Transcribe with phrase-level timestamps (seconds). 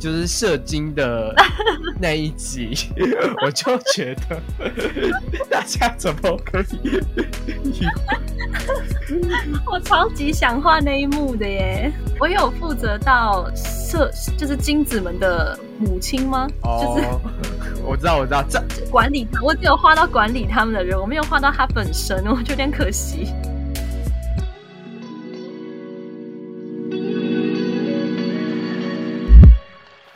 [0.00, 1.32] 就是射精的
[2.00, 2.74] 那一集，
[3.44, 4.40] 我就觉得
[5.50, 7.00] 大家怎么可以？
[9.70, 11.92] 我超级想画那一幕的耶！
[12.18, 16.48] 我有负责到射，就是精子们的母亲吗？
[16.62, 17.06] 就是
[17.84, 18.58] 我知道，我知道，这
[18.90, 23.28] 管理他，我只有画到管理他们的人，我没有画到他本身，我就有点可惜。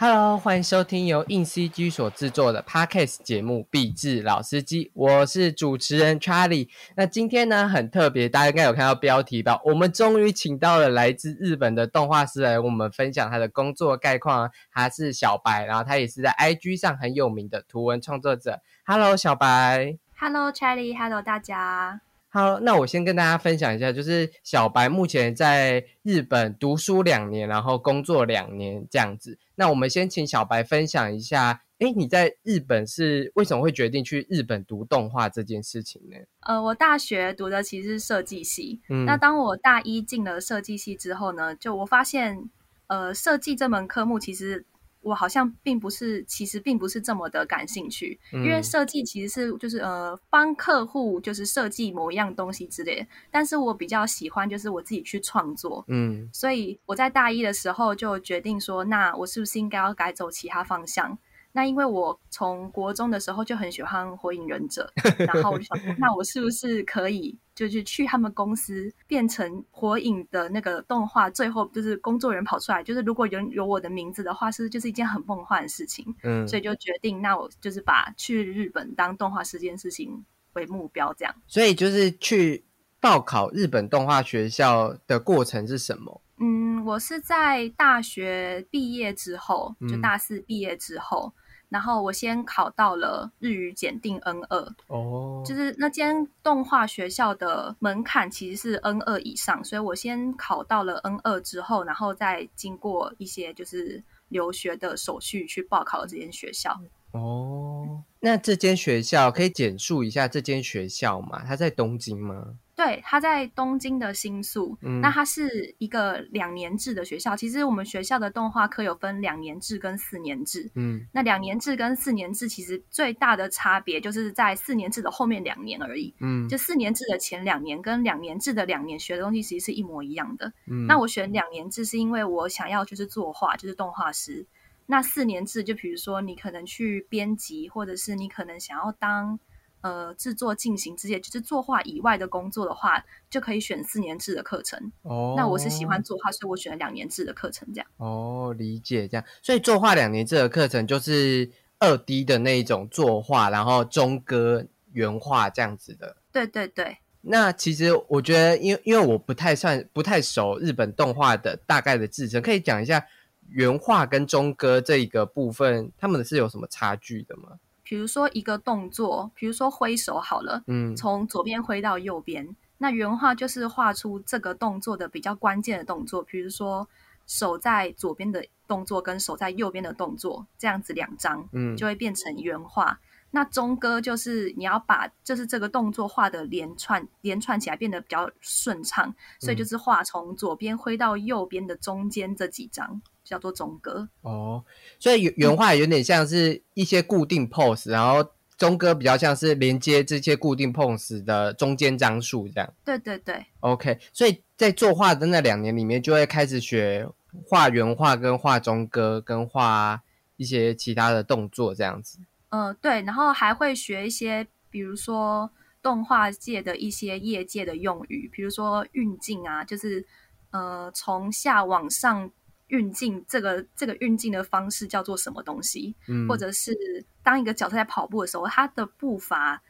[0.06, 6.68] Hello，欢迎收听由硬 CG 所制作的 Podcast 节目《壁纸老司机》，我是主持人 Charlie。
[6.94, 9.58] 那今天呢很特别，大家应该有看到标题吧？
[9.64, 14.50] 我们终于请到了来自日本的动画师来我们分享他的工作概况。
[14.70, 18.60] 他是小白，然后他也是在 IG 上很有名的图文创作者。
[18.84, 19.96] Hello，小白。
[20.18, 20.94] Hello，Charlie。
[20.94, 22.02] Hello，大家。
[22.34, 29.38] 好，那我先跟大家分享一下，就是小白目前在日本读书两年，然后工作两年这样子。
[29.54, 36.16] 那我们先请小白分享一下，哎，你在日本是为什么会决定去日本读动画这件事情呢？
[36.40, 42.50] 呃，我大学读的其实是设计系，那当我大一进了设计系之后呢，就我发现，
[42.88, 44.66] 呃，设计这门科目其实。
[45.04, 61.16] 我好像并不是，其实并不是这么的感兴趣，因为设计其实是就是呃帮客户就是设计某一样东西之类，但是我比较喜欢就是我自己去创作，嗯，所以我在大一的时候就决定说，那我是不是应该要改走其他方向？
[61.52, 64.92] 那因为我从国中的时候就很喜欢《火影忍者》，
[65.32, 76.04] 然后我就想，那我是不是可以就是去他们公司变成火影的那个动画，最后就是工作人员跑出来，就是如果有有我的名字的话，是就是一件很梦幻的事情。
[76.22, 80.24] 嗯，所以就决定，那我就是把去日本当动画师这件事情
[80.54, 81.34] 为目标，这样。
[81.46, 82.64] 所以就是去
[83.00, 86.20] 报考日本动画学校的过程是什么？
[86.40, 91.32] 嗯，我是在大学毕业之后，就大四毕业之后。
[91.74, 106.80] 然后我先考到了日语检定 N 二，哦，就是那间动画学校的门槛其实是 N 二以上，所以我先考到了 N 二之后，然后再经过一些就是留学的手续去报考了这间学校。
[107.10, 111.42] 哦，那这间学校可以简述一下这间学校吗？
[111.44, 112.54] 它在东京吗？
[112.76, 114.76] 对，他在东京的新宿。
[114.82, 117.36] 嗯，那它是一个两年制的学校。
[117.36, 120.68] 其实我们学校的动画课有分两年制跟四年制。
[120.74, 126.12] 嗯，那两年制跟四年制其实最大的差别就是在四年制的后面两年而已。
[126.18, 130.52] 嗯，就四年制的前两年跟两年制的两年学的东西其实是一模一样的。
[130.66, 134.44] 嗯，那我选两年制是因为我想要就是作画，就是动画师。
[134.86, 139.38] 那四年制就比如说你可能去编辑，或者是你可能想要当。
[139.84, 144.90] 呃，制作进行之些，就是作画以外的工作的话，就可以选四年制的课程。
[145.02, 147.68] 哦，那我是喜欢作画，所以我选了两年制的课程。
[147.74, 149.22] 这样哦，理解这样。
[149.42, 151.50] 所以作画两年制的课程就是
[151.80, 156.16] 二 D 的那一种作画，然后中歌原画这样子的。
[156.32, 156.96] 对对对。
[157.20, 163.06] 那其实我觉得，因为因为我不太算不太熟日本动画的大概的制程，可以讲一下
[163.50, 167.58] 原画跟中歌这一个部分，他们是有什么差距的吗？
[167.84, 176.88] 比如说一个动作，比如说挥手好了，嗯，从左边挥到右边，那原画就是画出这个动作的比较关键的动作，比如说
[177.26, 182.98] 手在左边的动作跟手在右边的动作，这样子两张，嗯，就会变成原画。
[183.30, 193.02] 那中歌就是你要把就是这个动作画的连串连串起来，变得比较顺畅，所以就是画从左边挥到右边的中间这几张。
[193.24, 194.62] 叫做中歌哦，
[195.00, 202.74] 所以原原画有点像是一些固定 pose，然后中歌比较像是连接这些固定 pose 的中间张数这样。
[202.84, 203.98] 对对对，OK。
[204.12, 207.08] 所以在作画的那两年里面，就会开始学
[207.48, 210.02] 画原画、跟画中歌、跟画
[210.36, 212.18] 一些其他的动作这样子。
[212.50, 213.00] 嗯，对。
[213.02, 215.50] 然后还会学一些，比如说
[215.82, 220.06] 动画界的一些业界的用语，比如说运镜啊，就是
[220.50, 222.30] 呃从下往上。
[222.74, 225.94] 运镜这个这个运镜的方式叫做什么东西？
[226.08, 226.74] 嗯，或者是
[227.22, 229.62] 当一个角色在跑步的时候，他的步伐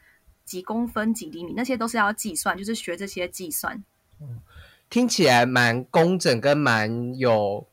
[0.43, 3.83] 几公分、几厘米，那些都是要计算，就是学这些计算。
[4.19, 4.41] 嗯，
[4.89, 7.67] 听起来蛮工整跟蛮有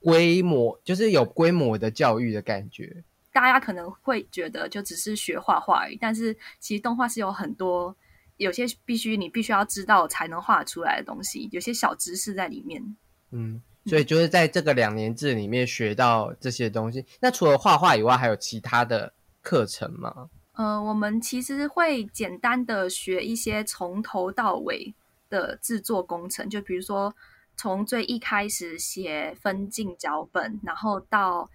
[0.00, 3.02] 规模，就是有规模的教育的感觉。
[3.32, 7.96] 大家可能会觉得就只是学画画而已，但是其实动画是有很多
[8.36, 12.96] 有些必须你必须要知道才能画出来的东西，有些小知识在里面。
[13.30, 13.62] 嗯。
[13.86, 17.04] 所以就是在这个两年制里面学到这些东西。
[17.20, 20.30] 那除了画画以外，还有其他的课程吗？
[20.54, 24.94] 呃，我们其实会简单的学一些从头到尾
[25.28, 27.14] 的制作工程，就比如说
[27.56, 31.50] 从最一开始写分镜脚本，然后到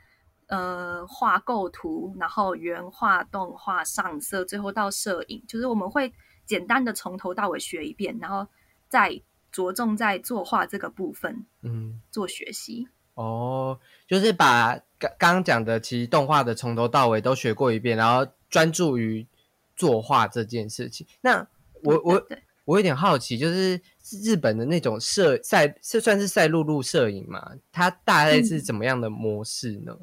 [0.47, 6.11] 呃画构图，然后原画、动画、上色，最后到摄影，就是我们会
[6.45, 8.45] 简单的从头到尾学一遍，然后
[8.89, 12.87] 再着重在作画这个部分，嗯，做学习。
[13.15, 19.27] 哦，就是把刚刚刚讲的，其实动画的从头到尾都学过一遍，然后专注于
[19.75, 21.05] 作画这件事情。
[21.21, 21.45] 那
[21.83, 22.27] 我我
[22.63, 23.81] 我有点好奇，就是
[24.23, 27.55] 日本的那种摄赛，是算是赛璐璐摄影嘛？
[27.71, 29.97] 它大概是怎么样的模式呢？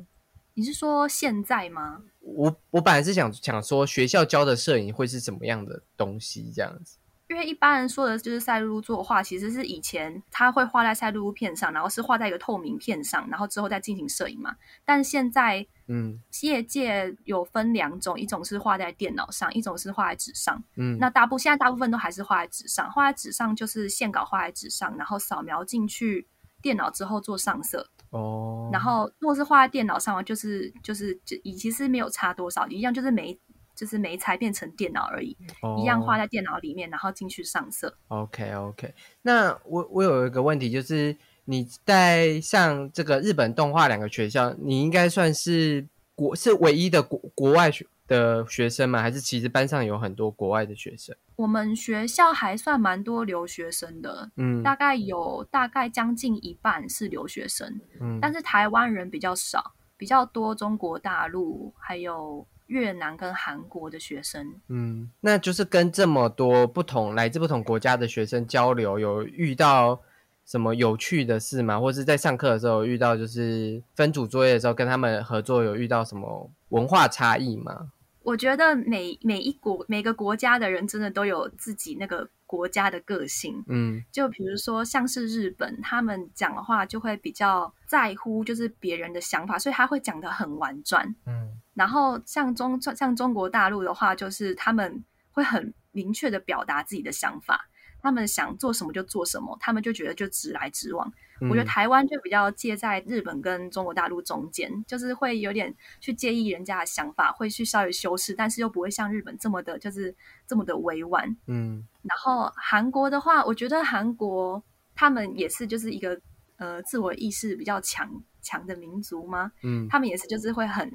[0.52, 2.02] 你是说现在吗？
[2.20, 6.98] 我我本来是想想说，学校教的摄影会是怎么样的东西这样子？
[7.28, 14.54] 因为一般人说的就是赛璐璐作画，其实是以前他会画在赛璐璐片上，然后是画在一个透明片上，然后之后再进行摄影嘛。
[14.84, 20.62] 但现在，嗯，业界有分两种，一种是画在电脑上，一种是画在纸上。
[20.76, 26.28] 嗯，那大部现在大部分都还是画在纸上，画在纸上就是线稿画在纸上，然后扫描进去
[26.62, 27.90] 电脑之后做上色。
[28.10, 33.36] 哦，然后如果是画在电脑上，就是就是就其实没有差多少，一样就是每。
[33.76, 35.36] 就是没才变成电脑而已，
[35.78, 37.94] 一样画在电脑里面，然后进去上色。
[38.08, 41.14] OK OK，那我我有一个问题，就是
[41.44, 49.02] 你在上这个日本动画两个学校，你应该算是国是唯一的国国外学的学生吗？
[49.02, 51.14] 还是其实班上有很多国外的学生？
[51.36, 62.46] 我们学校还算蛮多留学生的，嗯，大概有大概将近一半是留学生，嗯，但是台湾人比较少，比较多中国大陆还有。
[62.66, 70.00] 越南跟韩国的学生，嗯，那就是跟这么多不同来自不同国家的学生交流，有遇到
[70.44, 71.78] 什么有趣的事吗？
[71.78, 77.92] 或者是在上课的时候遇到，就是分组作业的时候跟他们合作，有遇到什么文化差异吗？
[78.22, 91.60] 我觉得每每一国每个国家的人真的都有自己那个国家的个性，嗯，就比如说像是日本，他们讲的话就会比较在乎就是别人的想法，所以他会讲的很婉转，嗯。
[91.76, 97.68] 然后像中像中国大陆的话，就是他们会很明确的表达自己的想法，
[98.00, 101.12] 他们想做什么就做什么，他们就觉得就直来直往。
[101.42, 111.36] 我觉得台湾就比较介在日本跟中国大陆中间，就是会有点去介意人家的想法，会去稍微修饰，但是又不会像日本这么的，就是这么的委婉。
[111.46, 111.86] 嗯。
[112.02, 114.62] 然后韩国的话，我觉得韩国
[114.94, 116.18] 他们也是就是一个
[116.56, 119.52] 呃自我意识比较强强的民族吗？
[119.62, 119.86] 嗯。
[119.90, 120.90] 他们也是就是会很。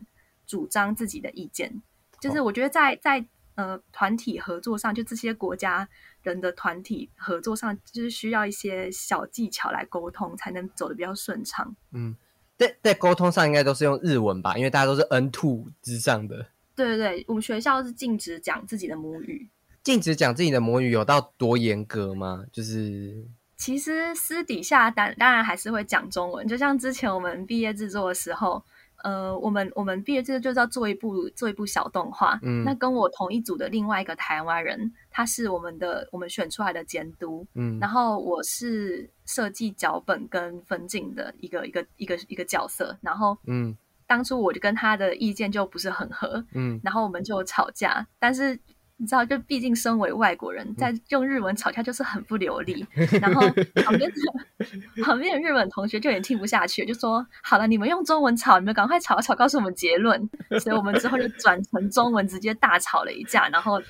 [0.52, 1.82] 主张自己的意见，
[2.20, 3.26] 就是我觉得在在
[3.56, 5.88] 呃团体合作上，就这些国家
[6.24, 11.74] 人的团体合作上，就是需要一些小技巧来沟通，才能走的比较顺畅。
[11.94, 12.14] 嗯，
[12.58, 16.48] 在在沟通上应该都是用日文吧，因为大家都是 N two 之上的。
[16.76, 19.50] 对对对，我们学校是禁止讲自己的母语，
[19.82, 22.44] 禁止讲自己的母语有到多严格吗？
[22.52, 23.26] 就是
[23.56, 28.62] 其实私底下当当然还是会讲中文，就像之前我们毕业制作的时候。
[29.04, 32.40] 呃，我们我们毕业之后就是要做一部做一部小动画。
[32.42, 37.46] 嗯，那跟我同一组的另外一个台湾人，他是我们的我们选出来的监督。
[37.56, 42.98] 嗯，然后我是设计脚本跟分镜的一个一个一个一个角色。
[43.02, 43.76] 然后，嗯，
[44.08, 46.46] 当初我就跟他的意见就不是很合。
[46.54, 48.60] 嗯，然后我们就吵架，但是。
[49.02, 52.86] 你知道，就毕竟身为外国人，在用日文吵架就是很不流利。
[53.20, 53.42] 然后
[53.84, 60.30] 旁边的 旁边的日本同学就也听不下去，就说：“好了，你们用中文吵，你们赶快吵一吵，告诉我们结论。”
[60.62, 63.82] 所以我们之后就转成中文，直接大吵了一架，然后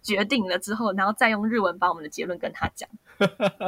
[0.00, 2.88] 决定了之后，然后再用日文把我们的结论跟他讲。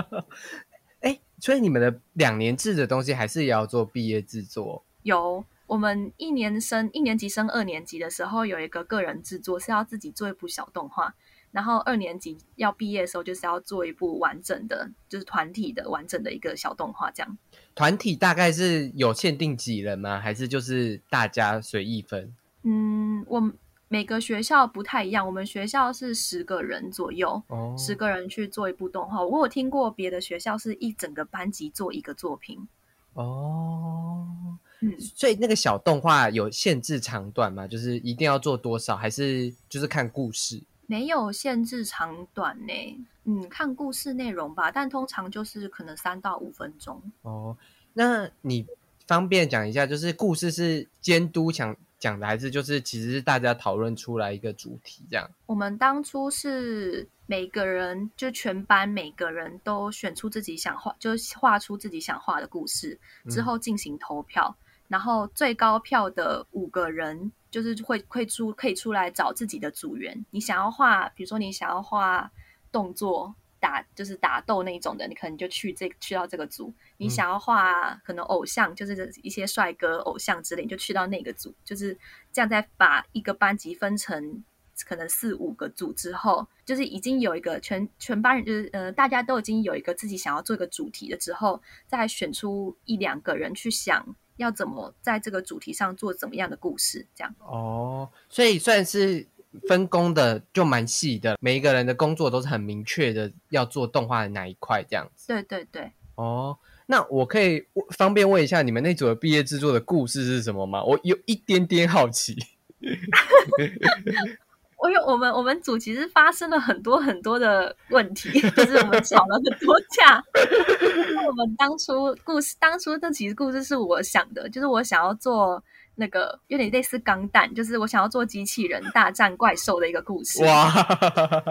[1.00, 4.84] 哎，所以你们的两年制的东西还是也要做毕业制作？
[5.02, 5.44] 有。
[5.72, 11.14] 我们一年升一年级升二年级的时候，有一个个人制作是要自己做一部小动画，
[11.50, 17.10] 然后二年级要毕业的时候，就是要做一部完整的，就是团体的完整的一个小动画。
[17.10, 17.38] 这样，
[17.74, 20.20] 团体大概是有限定几人吗？
[20.20, 22.36] 还是就是大家随意分？
[22.64, 23.50] 嗯，我
[23.88, 27.42] 每个学校不太一样，我们学校是十个人左右，
[27.78, 29.24] 十个人去做一部动画。
[29.24, 32.68] 我有听过别的学校是一整个班级做一个作品。
[33.14, 34.58] 哦。
[34.82, 37.66] 嗯，所以那个小动画有限制长短吗？
[37.68, 40.60] 就是一定要做多少，还是就是看故事？
[40.86, 43.06] 没有限制长短呢。
[43.24, 47.00] 嗯，看故事内容吧，但通常就是可能三到五分钟。
[47.22, 47.56] 哦，
[47.92, 48.66] 那你
[49.06, 55.30] 方便讲一下，就是故事是监督讲讲的，还是就是其实是大家讨论出来一个主题这样？
[55.46, 62.98] 我们当初是每个人就全班每个人都选出自己想画，就画出自己想画的故事
[63.30, 64.56] 之后进行投票。
[64.92, 70.26] 然后最高票的五个人就是会会出可以出来找自己的组员。
[70.30, 72.30] 你想要画，比如说你想要画
[72.70, 76.74] 动作，打就是打斗那种的，你可能就去这去到这个组。
[76.98, 81.54] 你想要画可能偶像，就是一些帅哥偶像之类，你就去到那个组。
[81.64, 81.96] 就是
[82.30, 84.44] 这样，再把一个班级分成
[84.86, 97.34] 可能四五个组之后，就是已经有一个全全班人，就是呃大家都已经有一个自己想要做一个主题了之后，再选出一两个人去想要怎么在这个主题上做怎么样的故事，这样。
[97.38, 99.26] 哦，所以算是。
[99.68, 105.28] 分工的就蛮细的，每一个人的工作都是很明确的，要做动画的哪一块这样子。
[105.28, 105.92] 对对对。
[106.14, 106.56] 哦，
[106.86, 110.82] 那我可以方便问一下，你们那组的毕业制作的故事是什么吗？
[110.82, 112.34] 我有一点点好奇。
[114.82, 120.22] 我有，我们我们组其实发生了很多很多的问题， 就是我们吵了很多架。
[121.26, 125.62] 我们当初故事，当初这其实故事是我想的，就是我想要做。
[125.94, 130.42] 那个有点类似钢弹，就是我想要做机器人大战怪兽的一个故事。
[130.42, 130.72] 哇！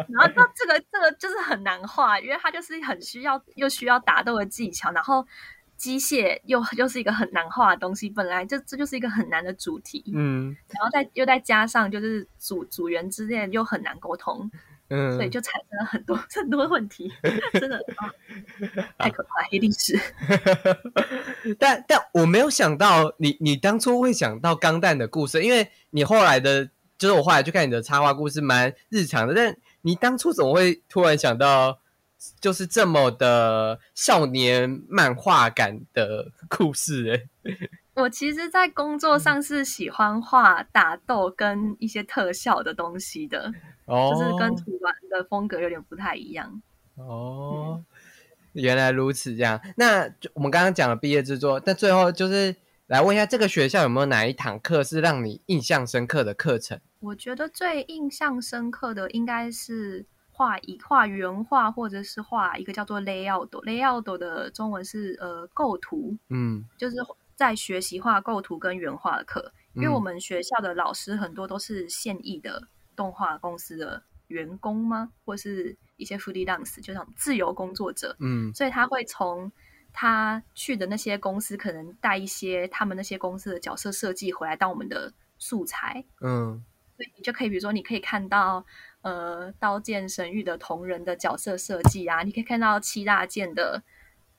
[0.10, 5.24] 然后那这个这个就是很难画，因为它就是很需要又需要打斗的技巧，然后
[5.82, 8.08] 机械又又是一个很难画的东西。
[8.08, 14.52] 本来就这就是一个很难的主题，嗯，然后再又再加上就是组组员之间又很难沟通。
[14.90, 17.12] 嗯，所以就产生了很多 很多问题，
[17.54, 18.12] 真的啊，
[19.00, 20.00] 太可怕，一定是。
[21.58, 29.34] 但但我没有想到，你你当初会想到钢弹的故事，因为你后来的，就是我后来去看你的插画故事，蛮日常的。
[29.34, 31.80] 但你当初怎么会突然想到，
[32.40, 37.28] 就是这么的少年漫画感的故事？
[37.44, 37.54] 哎。
[37.94, 43.52] 我其实，在工作上是喜欢画打斗跟一些特效的东西的，
[43.86, 46.62] 哦就是跟图玩的风格有点不太一样。
[46.96, 47.84] 哦，
[48.54, 49.60] 原来如此，这样。
[49.76, 52.56] 那我们刚刚讲了毕业制作，但最后就是
[52.88, 56.80] 来问一下，这个学校有没有哪一堂课是让你印象深刻的课程？
[57.02, 60.06] 我觉得最印象深刻的应该是
[60.42, 66.96] 画一画原画，或者是画一个叫做 layout，layout 的中文是呃构图，嗯，就是。
[67.34, 75.12] 在学习画构图跟原画的课，因为我们学校的老师很多都是现役的动画公司的员工吗？
[75.26, 78.16] 或是一些 freelance，就像自由工作者。
[78.20, 79.52] 嗯，所以他会从
[79.92, 86.06] 他去的那些公司，可能带一些他们那些公司的角色设计回来当我们的素材。
[86.20, 86.64] 嗯，
[86.96, 88.64] 所以你就可以，比如说，你可以看到
[89.02, 93.84] 呃《刀剑神域》的同人的角色设计啊，你可以看到七大剑的。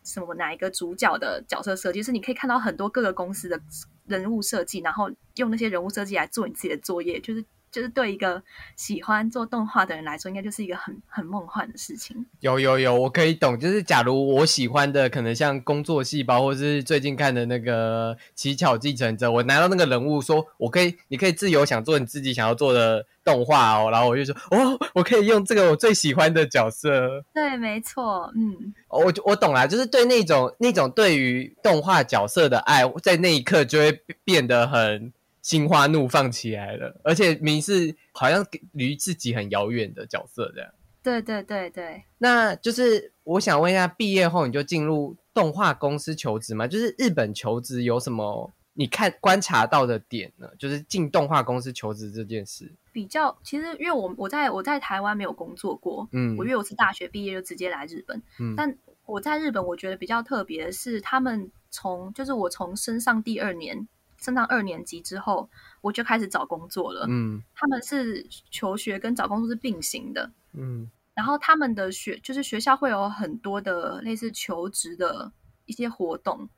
[0.04, 2.00] 什么哪一个主角的角色设计？
[2.00, 3.60] 就是你可以看到很多各个公司的
[4.08, 7.44] 人物设计，然后用那些人物设计来做你自己的作业，就是。
[7.72, 8.40] 就是对一个
[8.76, 12.24] 喜欢做动画的人来说，应该就是一个很很梦幻的事情。
[12.40, 13.58] 有有有，我可以懂。
[13.58, 23.90] 就是假如我喜欢的可能像工作细胞，或者是最近看的那个乞巧继承者，我拿到那个人物，说我可以，你可以自由想做你自己想要做的动画哦。
[23.90, 27.24] 然后我就说，哦，我可以用这个我最喜欢的角色。
[27.32, 35.10] 对，没错，嗯，我我懂了，就是对那种那种对于动画角色的爱，在那一刻就会变得很。
[35.42, 40.70] 心花怒放起来了，而且明是好像离自己很遥远的角色这样。
[41.02, 46.68] 对对对对，那就是我想问一下，毕业后你就进入动画公司求职吗？
[46.68, 50.48] 就是日本求职有什么你看观察到的点呢？
[50.56, 58.72] 就是进动画公司求职这件事，比较其实因为我我在我在台湾没有工作过，嗯，我因为我是大学毕业就直接来日本，嗯，但
[59.04, 63.88] 我在日本我觉得比较特别的是，他们从就是我从升上第二年。
[64.22, 65.50] 升到二年级之后，
[65.80, 67.04] 我就开始找工作了。
[67.08, 70.30] 嗯，他们是求学跟找工作是并行的。
[70.52, 75.32] 嗯，然后他们的学就是学校会有很多的类似求职的
[75.66, 76.48] 一些活动，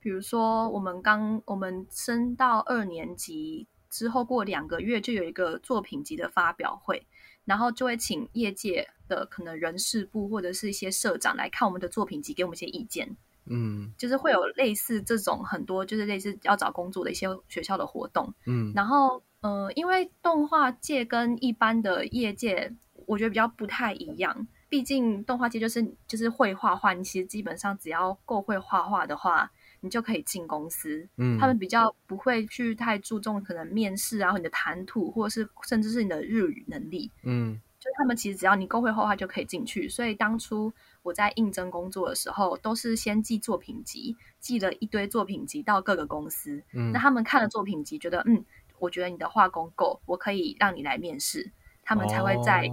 [0.00, 7.06] 比如说我们刚我们升到二年级之后，过两个月就有一个作品集的发表会，
[7.44, 13.16] 然后就会请业界的可能人事部或者是一些社长来看我们的作品集，给我们一些意见。
[13.46, 18.32] 嗯，就是会有类似这种很多，就是类似要找工作的一些学校的活动。
[18.46, 22.72] 嗯，然后呃，因为动画界跟一般的业界，
[23.06, 24.46] 我觉得比较不太一样。
[24.68, 31.06] 毕竟动画界就是就是会画画，你其实基本上只要够会画画的话，你就可以进公司。
[31.18, 37.10] 嗯，他们比较不会去太注重可能面试啊，或你的谈吐，或者是甚至是你的日语能力。
[37.22, 39.88] 嗯，就他们其实只要你够会画画就可以进去。
[39.88, 40.72] 所以当初。
[41.04, 46.62] 我在应征工作的时候，都是先寄作品集，寄了一堆作品集到各个公司。
[46.72, 48.44] 嗯，那他们看了作品集，觉得嗯，
[48.78, 51.50] 我觉得你的画工够，我可以让你来面试。
[51.82, 52.70] 他们才会在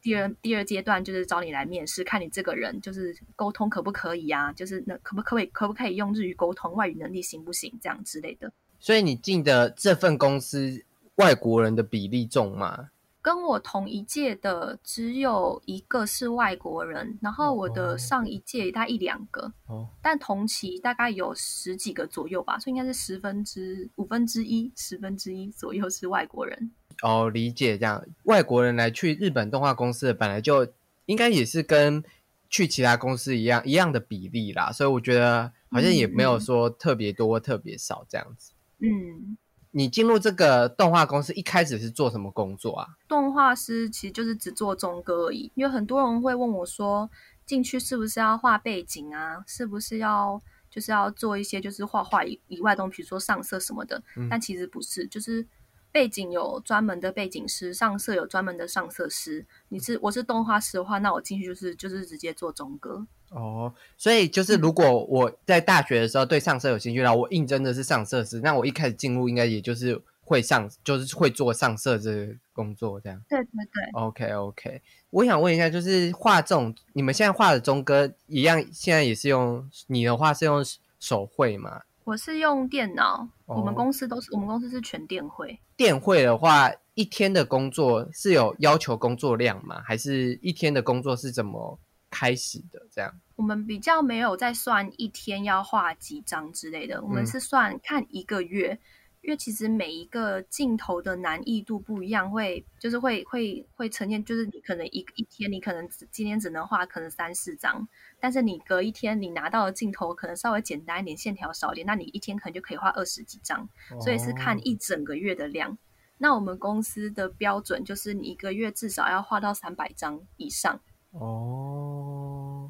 [0.00, 4.50] 第二第二阶段，就是找你来面试，看你这个人就是沟通可不可以啊？
[4.54, 7.78] 就是那可不可以可不可以用日语沟通，外语能力行不行？
[7.82, 8.50] 这样之类的。
[8.80, 10.82] 所以你进的这份公司，
[11.16, 12.88] 外国人的比例重吗？
[13.26, 26.70] 跟我同一届的只有一个是外国人，然后我的上一届大概一两个，哦，但同期大概有十几个左右吧，所以应该是十分之五分之一，十分之一左右是外国人。
[27.02, 30.68] 哦，理解这样，外国人来去日本动画公司的本来就
[31.06, 32.04] 应该也是跟
[32.48, 38.52] 去其他公司一样一样的比例啦，所以我觉得好像也没有说特别多特别少这样子。
[38.78, 39.36] 嗯。
[39.76, 42.86] 你进入这个动画公司一开始是做什么工作啊？
[43.06, 45.52] 动画师其实就是只做中歌而已。
[45.54, 47.10] 因为很多人会问我说，
[47.44, 49.44] 进去是不是要画背景啊？
[49.46, 50.40] 是不是要
[50.70, 54.02] 就是要做一些就是画画以以外东西，比如说上色什么的？
[54.30, 55.46] 但其实不是，就是。
[55.92, 59.46] 背景有专门的背景师，上色有专门的上色师。
[59.70, 63.06] 你是我是动画师的话，那我进去就是就是直接做中歌。
[63.30, 73.20] 哦，所以就是如果我在大学的时候对上色有兴趣，然后我应征的是上色师，那我一开始进入应该也就是会上，就是会做上色这个工作这样。
[73.28, 74.00] 对对对。
[74.00, 80.64] OK OK，我想问一下，就是画这种你们现在画的中哥一样，现在也是用你的话是用
[81.00, 81.82] 手绘吗？
[82.04, 85.58] 我是用电脑，我们公司都是我们公司是全电绘。
[85.76, 89.82] 电绘的话，一天的工作是有要求工作量吗？
[89.84, 91.76] 还是一天的工作是怎么
[92.10, 92.86] 开始的？
[92.90, 98.78] 这样，我们比较没有在算一天要画几张之类的，我们是算看一个月。
[99.22, 107.88] 因为其实每一个镜头的难易度不一样，会就是会会会呈现，就是你可能一一天你可能今天只能画可能三四张，
[108.20, 113.68] 但是你隔一天你拿到的镜头可能稍微简单一点，线条少一点，那你一天可能就可以画二十几张，
[114.00, 115.76] 所以是看一整个月的量。
[116.18, 120.80] 那我们公司的标准就是你一个月至少要画到三百张以上。
[121.10, 121.75] 哦，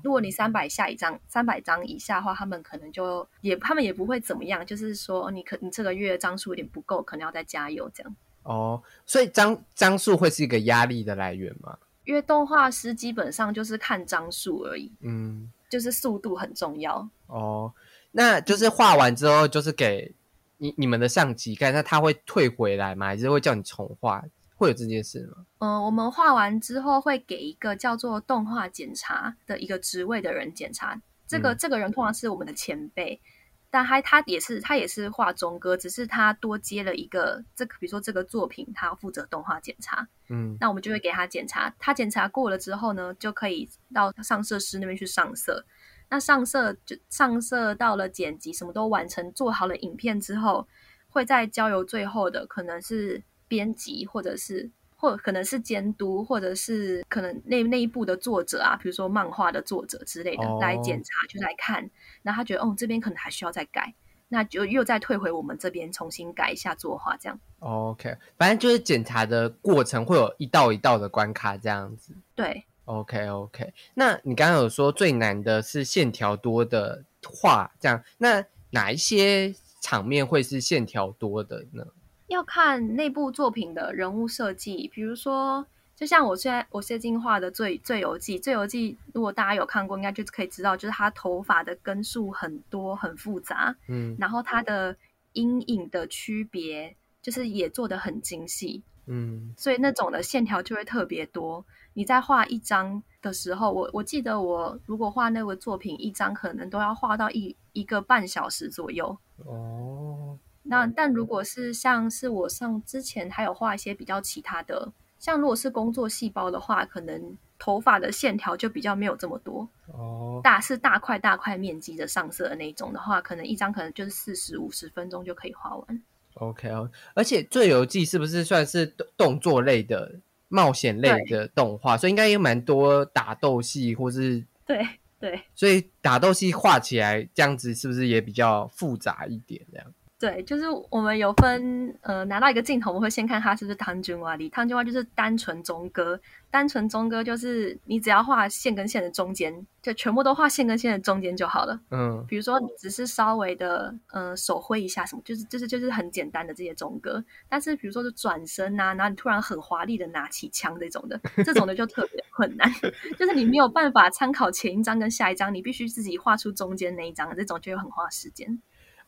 [0.07, 8.17] 如果你三百下一张，三百张以下的话，他们可能就也他们也不会怎么样，就是说你可你这个月张数有点不够，可能要再加油这样。
[8.45, 11.77] 哦，所以张张数会是一个压力的来源吗？
[12.05, 17.09] 因为动画师基本上就是看张数而已，嗯，就是速度很重要。
[17.27, 17.73] 哦，
[18.13, 20.15] 那就是画完之后就是给
[20.59, 23.07] 你你们的上级看，那他会退回来吗？
[23.07, 24.23] 还是会叫你重画？
[24.57, 25.47] 会有这件事吗？
[25.59, 31.01] 嗯，我们画完之后会给一个叫做动画检查的一个职位的人检查。
[31.27, 33.21] 这个这个人通常是我们的前辈，
[33.69, 40.09] 但他他也是他也是画中歌，只是他多接了一个这个，比如说这个作品他要负责动画检查。
[40.31, 45.67] 嗯，那我们就会给他检查，他检查过了之后呢，就可以到上色师那边去上色。
[46.09, 50.67] 那上色就上色到了剪辑，什么都完成，做好了影片之后，
[51.09, 53.23] 会再交由最后的可能是。
[53.49, 61.91] 编辑，或者是或可能是监督，或者是可能那那一部的作者啊，比如说漫画的作者之类的来检查，就来看。
[62.23, 63.95] 那他觉得，哦，这边可能还需要再改，
[64.29, 67.39] 那就又再退回我们这边重新改一下作画，这样。
[67.59, 72.15] OK，反正就是检查的过程会有一道一道的关卡这样子。
[72.35, 73.73] 对，OK OK。
[73.95, 81.85] 那你刚刚有说最难的是线条多的画，这样，那哪一些场面会是线条多的呢？
[82.29, 94.97] 要看内部作品的人物设计，比如说，就像我现在我最近画的《最最游记》，《最游记》如果大家有看过，应该就可以知道，就是他头发的根数很多，很复杂，嗯，然后他的
[95.35, 101.65] 阴影的区别，就是也做的很精细，嗯，所以那种的线条就会特别多。
[101.95, 109.17] 你在画一张的时候，我我记得我如果画那个作品一张，可能都要画到一一个半小时左右。
[109.45, 110.39] 哦。
[110.69, 120.41] 那但如果是像是我上之前还有画一些比较其他的，像如果是工作细胞的话，可能头发的线条就比较没有这么多哦。
[120.43, 126.03] 大是大块大块面积的上色的那种的话，可能一张可能就是四十五十分钟就可以画完。
[126.35, 131.97] OK 哦，而且《最游记》是不是算是动作类的冒险类的动画？
[131.97, 134.87] 所以应该有蛮多打斗戏，或是对
[135.19, 139.65] 对，所以打斗戏画起来这样子是不是也比较复杂一点？
[139.73, 139.87] 这样。
[140.19, 144.49] 对，就是我们有分，呃，拿到一个镜头，我们会先看它是不是汤君瓦里。
[144.49, 146.19] 汤君瓦就是单纯中歌，
[146.51, 151.79] 单纯中歌就是你只要画线跟线的中间，就全部都画线跟线的中间就好了。
[151.91, 157.23] 嗯，比如说你只是稍微的，呃，手挥一下什么，就是就是就是很简单的这些中歌。
[157.47, 162.67] 但是比如说是转身啊，然后你突然很华丽的拿起枪这种的，这种的就特别困难，
[163.19, 168.59] 就是你没有办法参考前一张跟下一张，你必须自己画出中间那一张，这种就很花时间。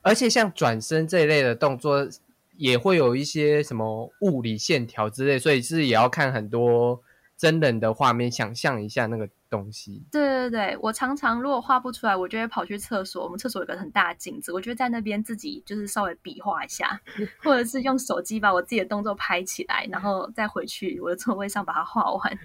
[0.08, 2.08] 而且像转身这一类的动作，
[2.56, 7.02] 也会有一些什么物理线条之类，所以是也要看很多
[7.36, 10.02] 真人的画面，想象一下那个东西。
[10.10, 13.24] 对对对，我常常如果画不出来，我就会跑去厕所。
[13.24, 17.00] 我们厕所有个很大的镜子，我就在那边自己就是稍微比划一下，
[17.42, 22.38] 或者是用手机把我自己的动作拍起来，然后再回去我的座位上把它画完。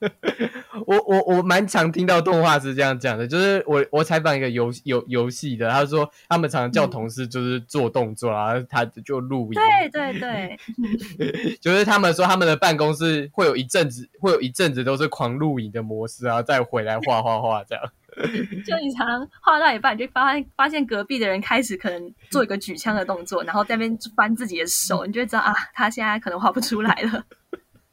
[0.86, 9.60] 我我我蛮常听到动画是这样讲的，就是我我采访一个游游游戏的，他说他们常常叫同事就是做动作啊，他就录影。
[9.60, 17.84] 对对对， 就是他们说他们的办公室会有一阵子会有一阵子都是狂录影的模式啊，再回来画画画这样。
[18.66, 27.24] 就你常常画到一半，就发现发现隔壁的人开始可能做一个举枪的动作，然后在那边翻自己的手，你就知道啊，他现在可能画不出来了。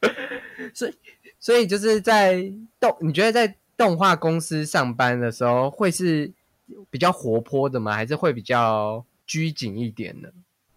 [0.74, 0.94] 所以。
[1.40, 6.32] 所以就是在动，你觉得在动画公司上班的时候，会是
[6.90, 7.94] 比较活泼的吗？
[7.94, 10.28] 还是会比较拘谨一点呢？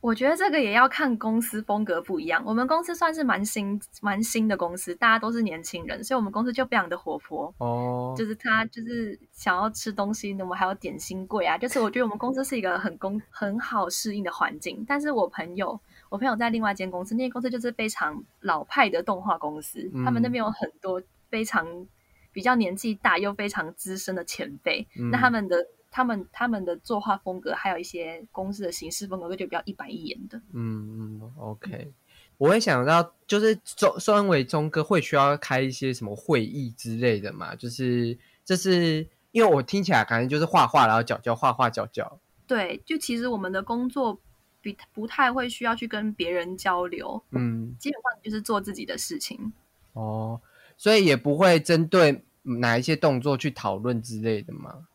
[0.02, 2.44] 我觉得这个也要看公司风格不一样。
[2.46, 8.14] 我们公司算是蛮新、蛮新的公司，大家都是年轻人，所以我们公司就非常的活泼哦。
[8.18, 11.58] 就是他就是想要吃东西，我们还有点心柜啊。
[11.58, 14.84] 就是我觉得我们公司是一个很公很好适应的环境。
[14.88, 15.80] 但是我朋友。
[16.10, 21.66] 我朋友在另外一间公司，那间公司就是非常老派的动画公司，他们那边有很多非常
[22.34, 24.86] 比较年纪大又非常资深的前辈。
[25.10, 30.42] 那他们的、他们、他们的作画风格，还有一些公司的形式风格，就比较一板一眼的。
[30.54, 31.94] 嗯嗯，OK。
[32.38, 37.54] 我会想到，就是中身为中哥，会需要开一些什么会议之类的嘛？
[37.56, 42.20] 就是这是因为我听起来感觉就是画画，然后脚脚画画脚脚。
[42.48, 44.20] 对，就其实我们的工作。
[44.64, 49.52] 比不太会需要去跟别人交流，嗯，基本上就是做自己的事情。
[49.94, 50.40] 哦，
[50.78, 54.88] 所以也不会针对哪一些动作去讨论之类的吗？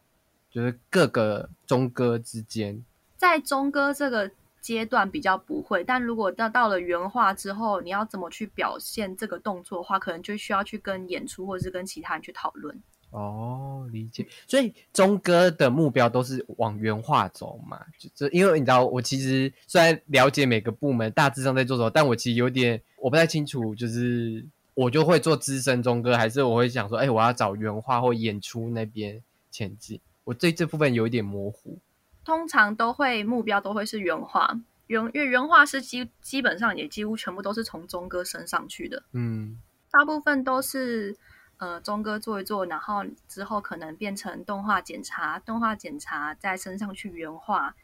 [0.57, 2.83] 就是各个中歌之间，
[3.19, 4.31] 在中歌这个
[4.62, 12.75] 阶段比较不会，但如果到到了原画之后，你要怎么去表现这个动作的话，可能就需要去跟演出或者是跟其他人去讨论。
[13.11, 14.27] 哦，理解。
[14.49, 17.79] 所以中哥的目标都是往原画走嘛？
[18.14, 24.42] 就因为你知道，我其实虽然了解每个部门大致上在做什么，但我其实有点我不太清楚，就是
[24.73, 30.01] 我就会做资深中哥，还是我会想说，哎，我要找原画或演出那边前进。
[30.26, 31.80] 我对这部分有一点模糊。
[32.22, 39.02] 通常都会目标都会是原画，原因为原画是基基本上也几乎全部都是从钟哥升上去的。
[39.12, 39.58] 嗯，
[39.90, 41.16] 大部分都是。
[41.58, 47.74] 呃，钟哥做一做，然后之后可能变成动画检查，动画检查再升上去原画，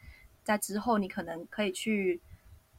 [0.43, 2.21] 在之后你可能可以去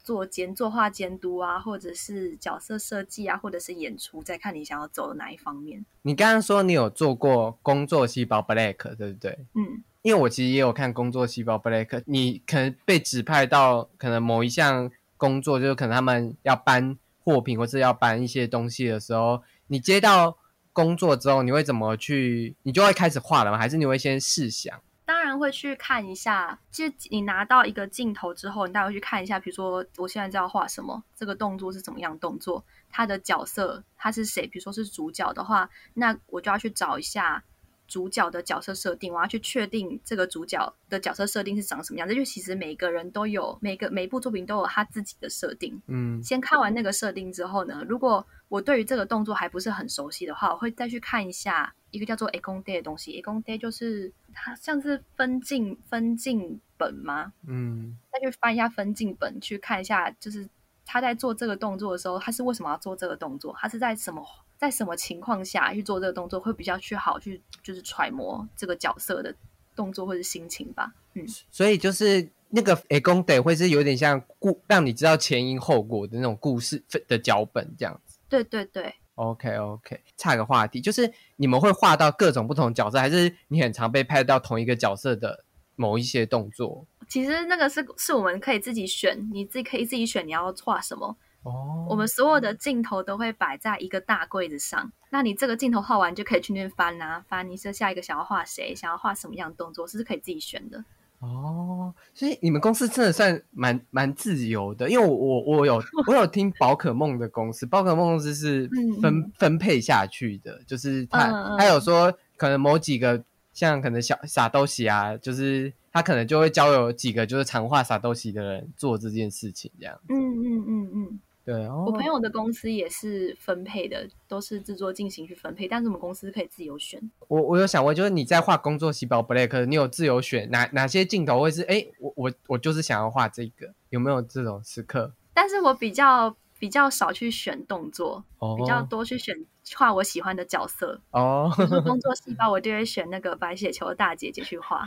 [0.04, 5.84] 做监作画监督啊，或者是角色设计啊，或者是演出，再看你想要走的哪一方面。
[6.02, 9.36] 你刚刚说你有做过工作细胞 Black，对不对？
[9.54, 20.36] 嗯，因为我其实也有看工作细胞 Black，你可能被指派到可能某一项工作，就是可能他们要搬货品或是要搬一些东西的时候，你接到。
[20.74, 22.56] 工作之后你会怎么去？
[22.64, 23.56] 你就会开始画了吗？
[23.56, 24.76] 还是你会先试想？
[25.04, 26.58] 当然会去看一下。
[26.70, 34.46] 就你拿到一个镜头之后，你大概去看一下，比如说我现在在要画什么，这个动作是怎么样动作，他的角色他是谁？
[34.46, 37.44] 比如说是主角的话，那我就要去找一下。
[37.86, 42.14] 主角的角色设定，我要去确定这个主角的角色设定是长什么样子。
[42.14, 45.80] 就其实每个人都有每个每一部作品都有他自己的设定。
[45.86, 53.12] 嗯，先看完那个设定之后呢，如果我对于这个动作还不是很熟悉的话，我会再去看一下一个叫做 “a g o n day 的东西。
[53.12, 57.32] a g o n day 就是它像是分镜分镜本吗？
[57.46, 60.48] 嗯，再去翻一下分镜本，去看一下，就是
[60.86, 63.54] 他在做这个动作的时候，他是为什么要做这个动作？
[63.58, 64.24] 他是在什么？
[64.64, 69.34] 在什么情况下去做这个动作会比较去好去就是揣摩这个角色的
[69.76, 70.92] 动作或者心情吧。
[71.12, 78.16] 嗯，所以就是那个诶功得会是有点像故让你知道前因后果的那种故事的脚本这样子。
[78.28, 78.94] 对对对。
[79.16, 85.44] OK OK，差个话题，就是你们会画到各种不同角色，还是你很常被拍到同一个角色的
[85.76, 86.84] 某一些动作？
[87.06, 91.16] 其实那个是是我们可以自己选，你自己可以自己选你要画什么。
[91.44, 94.90] 哦，我们所有的镜头都会摆在一个大柜子上。
[95.10, 97.48] 那你这个镜头画完，就可以去那边翻啊翻。
[97.48, 100.84] 你是下一个想要画谁，想要画什么样的动作，是可以自己选的。
[101.20, 104.90] 哦，所以你们公司真的算蛮蛮自由的。
[104.90, 108.68] 因为我我我有 我有听宝可梦的公司，宝可梦公司是
[109.00, 119.98] 分分配下去的，就是他他有说可能某几个像可能小傻豆喜啊，就是他可能就会交有几个就是常画傻豆喜的人做这件事情，这样。
[120.08, 121.20] 嗯嗯嗯嗯。
[121.44, 127.00] 对，我朋友的公司也是分配的，都是制作进行去分配，但是我们公司可以自由选。
[127.28, 131.62] 我我有想问，就是你在画工作细胞 Black，你有自由选哪哪些镜头会是？
[131.62, 135.12] 哎，我我我就是想要画这个，有没有这种时刻？
[135.34, 136.36] 但是我比较。
[136.56, 138.24] 比较少去选动作，
[138.56, 139.36] 比较多去选
[139.76, 140.98] 画我喜欢的角色。
[141.10, 141.52] 哦，
[141.84, 144.86] 工作细胞我就会选那个白血球大姐姐去画。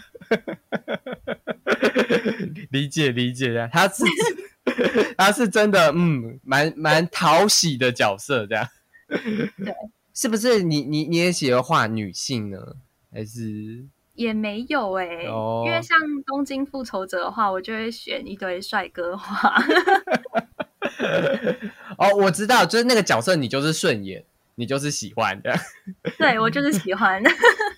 [2.71, 4.03] 理解理解呀，他是
[5.17, 8.67] 他是真的，嗯，蛮蛮讨喜的角色，这样。
[9.07, 9.73] 对，
[10.13, 12.75] 是不是你你你也喜欢画女性呢？
[13.11, 13.85] 还是？
[14.15, 19.55] 也没有哎，因为像《东京复仇者》的话，我就会选一堆帅哥画。
[21.99, 24.25] 哦，我知道，就是那个角色，你就是顺眼，
[24.59, 25.55] 你就是喜欢的。
[26.17, 27.21] 对，我就是喜欢。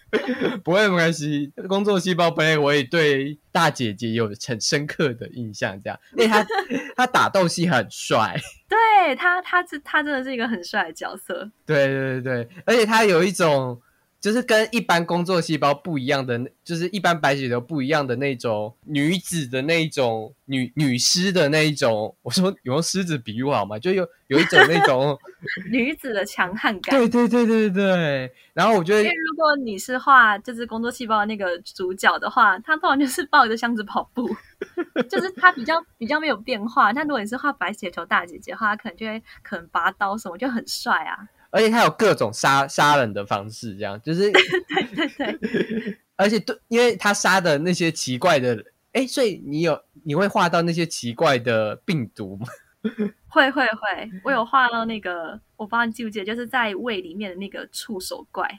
[0.64, 6.44] 不会没关系，工作细胞本我也对大姐姐有很深刻的印象，这样，因为她
[6.96, 8.40] 她打斗戏很帅。
[8.68, 11.50] 对他，他是他真的是一个很帅的角色。
[11.66, 13.80] 对对对对，而且他有一种。
[14.22, 22.16] 就是跟一般工作细胞不一样的，就是一般白血球不一样的那种女子的那种女女狮的那一种。
[22.22, 23.80] 我说有用狮子比喻好吗？
[23.80, 25.18] 就有有一种那种
[25.72, 26.96] 女子的强悍感。
[26.96, 28.32] 对对对对对。
[28.54, 34.28] 然后我觉得，因为如果你是画就是工作细胞的那个主角的话，他通常就是抱着箱子跑步，
[35.10, 36.92] 就是他比较比较没有变化。
[36.92, 41.18] 但如果你是画白血球大姐姐的话，他可能就会可能拔刀什么就很帅啊。
[41.52, 45.08] 而且他有各种杀杀人的方式，这样就是 对对
[45.38, 52.48] 对，而且对，因为他杀的那些奇怪的，哎，所以你有你会画到那些奇怪的病毒吗？
[53.28, 58.50] 会会会，我有画到那个，我不知道你记不记得，就是在胃里面的那个触手怪。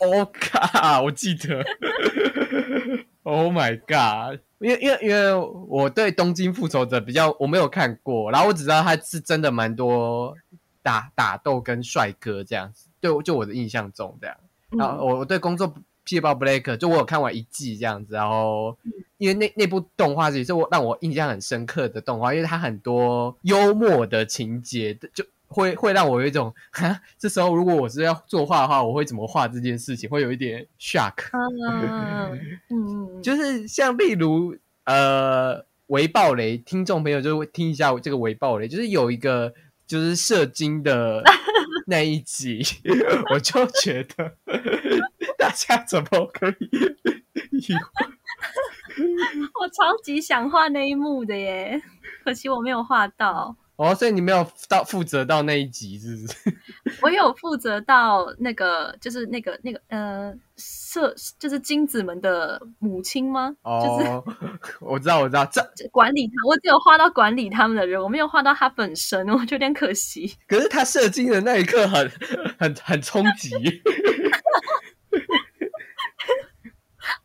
[0.00, 1.64] Oh god，我记得。
[3.22, 5.32] Oh my god，因为因为因为
[5.68, 10.34] 我对《东京复仇者》比较我没有看过，然后我只知道他是真的蛮多。
[10.88, 14.34] 打打斗跟帅哥这样子，对就我的印象中这样。
[14.70, 15.74] 然后我我对工作
[16.06, 18.74] 细胞 Blake 就我有看完一季这样子，然后
[19.18, 31.28] 因为那那部动画也是我让我印象很深刻的动画，因为它很多幽默的情节，就会会让我有一种哈，这时候如果我是要作画的话，我会怎么画这件事情，会有一点 shock。
[31.34, 39.52] 嗯嗯， 就是像例如呃，维暴雷，听众朋友就会听一下这个维暴雷，就是有一个。
[39.88, 41.22] 就是射精的
[41.88, 42.62] 那一集，
[43.32, 44.36] 我就觉得
[45.38, 46.70] 大家怎么可以？
[49.60, 51.82] 我超级想画那一幕的耶，
[52.22, 53.56] 可惜我没有画到。
[53.78, 56.58] 哦，所以你没有到负责到那一集，是不是？
[57.00, 63.54] 我有负责到那个，就是那个那个呃，社就是金子们的母亲吗？
[63.62, 64.24] 哦，
[64.82, 65.62] 我知道，我知道，这
[65.92, 70.34] 管理他，我只有画到管理他们的人，我没有画到他本身，我觉得有点可惜。
[70.48, 72.10] 可是他射精的那一刻很
[72.58, 73.50] 很很冲击。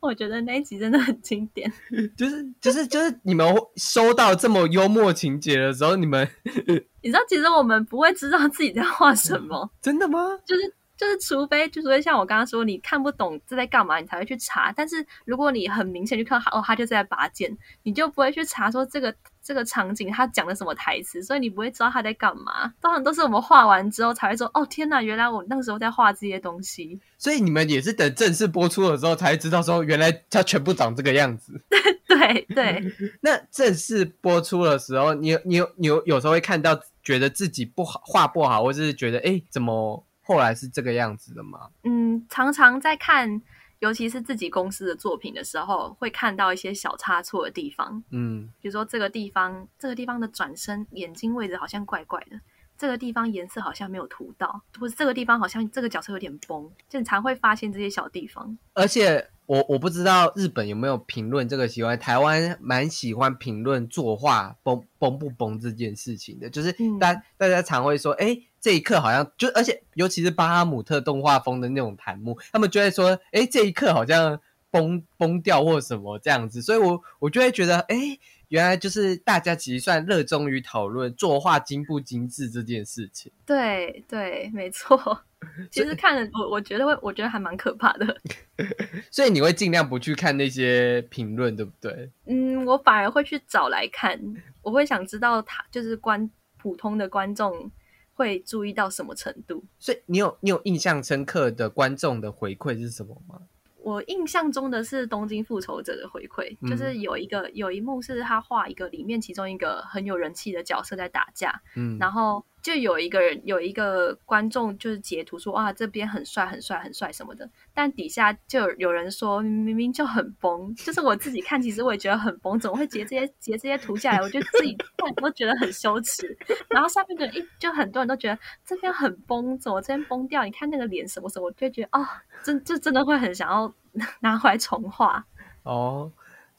[0.04, 1.72] 我觉得那一集真的很经典，
[2.18, 6.28] 就是就是就是你们收到这么幽默情节的时候，你们
[7.02, 10.20] 你知道，其实我们不会知道自己在画什么， 真的吗？
[10.46, 10.62] 就是
[10.98, 14.72] 就是，除非就是像我刚刚说，你看不懂这在干嘛，你才会去查。
[14.76, 19.16] 但是如果你很明显就看到哦，他就在拔剑，你就不会去查说这个。
[19.44, 22.74] 这个场景他讲的什么台词，所以你不会知道他在干嘛。
[22.80, 31.62] 当然都是我们画完之后才会说：“哦，天哪，原来我那个时候在画这些东西。”所以你们也是等正式播出的时候才知道说，原来他全部长这个样子。
[32.08, 32.82] 对 对。
[33.20, 41.68] 那正式播出的时候，你你有你有有时候会看到觉得自己不好画不好，或者是觉得哎，怎么后来是这个样子的吗？
[41.84, 43.42] 嗯，常常在看。
[43.84, 48.02] 尤其是自己公司的作品的时候，会看到一些小差错的地方。
[48.12, 52.40] 嗯，比如说这个地方，这个地方的转身眼睛位置好像怪怪的，
[52.78, 58.58] 这个地方颜色好像没有涂到，或者这个地方好像这个角色有点崩，就常会发现这些小地方。
[58.74, 68.44] 而且我我不知道日本有没有评论这个习惯，台湾蛮喜欢评论作画崩崩不崩这件事情的，就是大大家常会说，哎。
[68.64, 74.40] 这一刻好像就，而且尤其是巴哈姆特动画风的那种弹幕，他们就会说：“哎，这一刻好像
[74.72, 83.30] 崩崩掉或什么这样子。”所以，我我就会觉得，哎，原来就是大家其实算热衷于讨论作画精不精致这件事情。
[83.46, 85.20] 对对，没错。
[85.70, 88.16] 其实看了我，我觉得会，我觉得还蛮可怕的。
[89.12, 92.10] 所以你会尽量不去看那些评论，对不对？
[92.28, 94.18] 嗯，我反而会去找来看，
[94.62, 97.70] 我会想知道他就是观普通的观众。
[98.14, 99.64] 会注意到什么程度？
[99.80, 103.42] 所以你有你有印象深刻的观众的回馈是什么吗？
[103.82, 124.22] 我印象中的是《东京复仇者》的回馈，就是有一个有一幕是他画一个里面其中一个很有人气的角色在打架，嗯，然后就有一个人有一个观众就是截图说哇这边很帅很帅很帅什么的，但底下就有人说明明就很崩，就是我自己看其实我也觉得很崩，怎么会截这些截这些图下来？
[124.22, 126.36] 我就自己看都觉得很羞耻。
[126.70, 130.46] 然后下面的一就很多人都觉得这边很崩，怎么这边崩掉？
[130.46, 132.08] 你看那个脸什么什么，我就觉得哦，
[132.44, 133.74] 真就真的会很想要
[134.22, 135.26] 拿回来重画
[135.64, 136.10] 哦。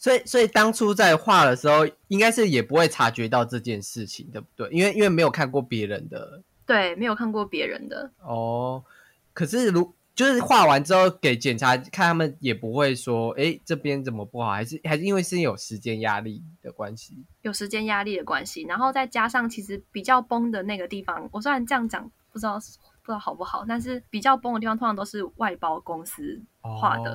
[0.05, 4.69] 所以，所以当初在画的时候，应该是也不会察觉到这件事情，对不对？
[4.71, 8.11] 因为，因为没有看过别人的，对，没有看过别人的。
[8.21, 8.85] 哦，
[9.33, 14.51] 可是如就是画完之后给检查看，他们也不会说，哎，这边怎么不好？
[14.51, 17.25] 还是还是因为是有时间压力的关系？
[17.40, 22.61] 有时间压力的关系，然后再加上其实比较崩的那个地方，我虽然这样讲，不知道
[23.05, 27.14] 不知道好不好，但是比较崩的地方通常都是外包公司画的。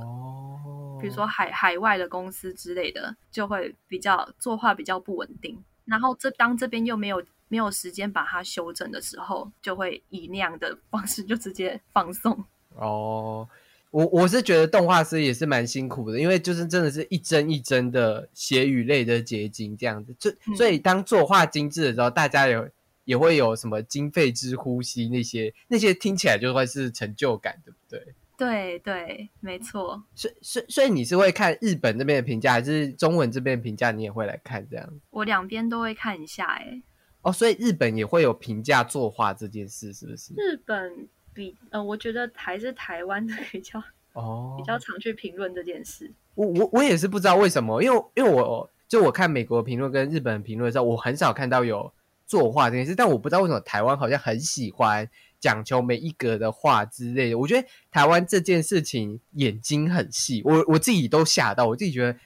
[1.01, 5.57] 比如说海海外的公司之类的，就会比较作画比较不稳定。
[5.85, 12.43] 然后这当这边又没有没有时间把它修正的时候，就会以那样的方式就直接放送。
[12.75, 13.47] 哦，
[13.89, 20.13] 我我是觉得动画师也是蛮辛苦的，因为就是真的是一帧一帧的血与泪的结晶这样子。
[20.19, 22.69] 就所以当作画精致的时候，大家有
[23.09, 28.13] 也会有什么经费之呼吸那些那些听起来就会是成就感，对不对？
[28.37, 30.03] 对对，没错。
[30.13, 33.89] 所所所以你是会看日本这边的评价，还是中文这边的评价？
[33.89, 34.87] 你也会来看这样？
[35.09, 36.83] 我两边都会看一下，哎。
[37.23, 40.35] 哦，所以日本也会有评价作画这件事，是不是？
[40.37, 43.81] 日本比呃，我觉得还是台湾的比较
[44.13, 46.13] 哦，比较常去评论这件事。
[46.35, 51.91] 我我我也是不知道为什么，因为因为我就我看美国评论跟日本评论的时候，我很少看到有
[52.29, 55.09] 作画这件事，但我不知道为什么台湾好像很喜欢。
[55.41, 62.21] 讲求每一格的画之类的，我觉得台湾这件事情眼睛很细，我我自己都吓到，我自己觉得，对，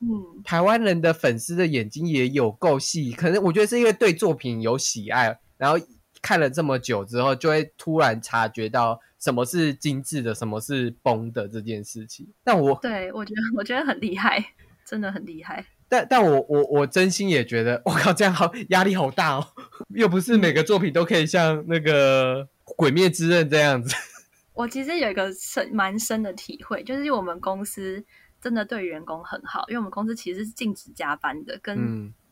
[0.00, 5.78] 嗯，台湾人的粉丝的眼睛也有够细，可能我觉得是因为对作品有喜爱，然后
[6.20, 12.26] 看了这么久之后，就会突然察觉到什么是精致的，什么是崩的这件事情。
[12.42, 14.44] 但我对我觉得我觉得很厉害，
[14.84, 15.64] 真的很厉害。
[15.90, 19.46] 但但我我我真心也觉得，我靠，这样好压力好大哦！
[19.88, 22.44] 又不是每个作品都可以像那个
[22.76, 23.94] 《鬼灭之刃》这样子。
[24.54, 28.04] 我其实有一个深蛮深的体会，就是我们公司
[28.40, 31.76] 真的对员工很好，因为我们公司其实是禁止加班的，跟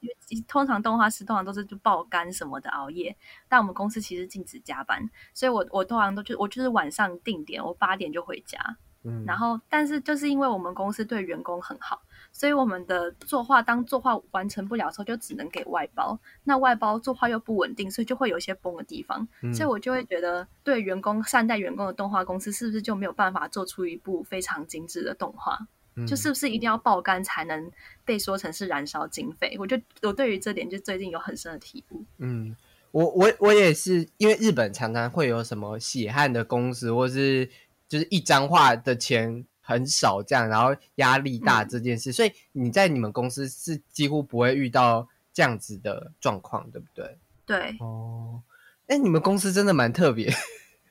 [0.00, 3.16] 因为通常动画师通常都是就爆肝什么的熬夜，
[3.48, 8.58] 但我们公司其实禁止加班，所以我我通常都就我就是晚上定点，我八点就回家。
[9.02, 12.02] 嗯，然后但是就是因为我们公司对员工很好。
[12.30, 16.16] 所以我们的作画，当作画完成不了的时候，就只能给外包。
[16.44, 19.26] 那外包作画又不稳定，所以就会有一些崩的地方。
[19.52, 25.58] 所以我就会觉得，对员工善待员工的动画公司，是不是就没有办法做出一部非常精致的动画？
[26.06, 27.72] 就是不是一定要爆肝才能
[28.04, 29.56] 被说成是燃烧经费？
[29.58, 32.04] 我就我对于这点就最近有很深的体悟。
[32.18, 32.54] 嗯，
[32.92, 37.50] 我我我也是，因为日本常常会有什么血汗的公司，或是
[37.88, 39.44] 就是一张画的钱。
[39.68, 47.18] 很少这样，然后压力大这件事，所以你在你们公司是几乎不会遇到这样子的状况，对不对？
[47.44, 47.76] 对。
[47.78, 48.40] 哦，
[48.86, 50.32] 哎，你们公司真的蛮特别。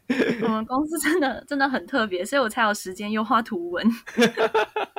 [0.43, 3.83] 我们公司真的真的很特别，所以我才有时间优化图文。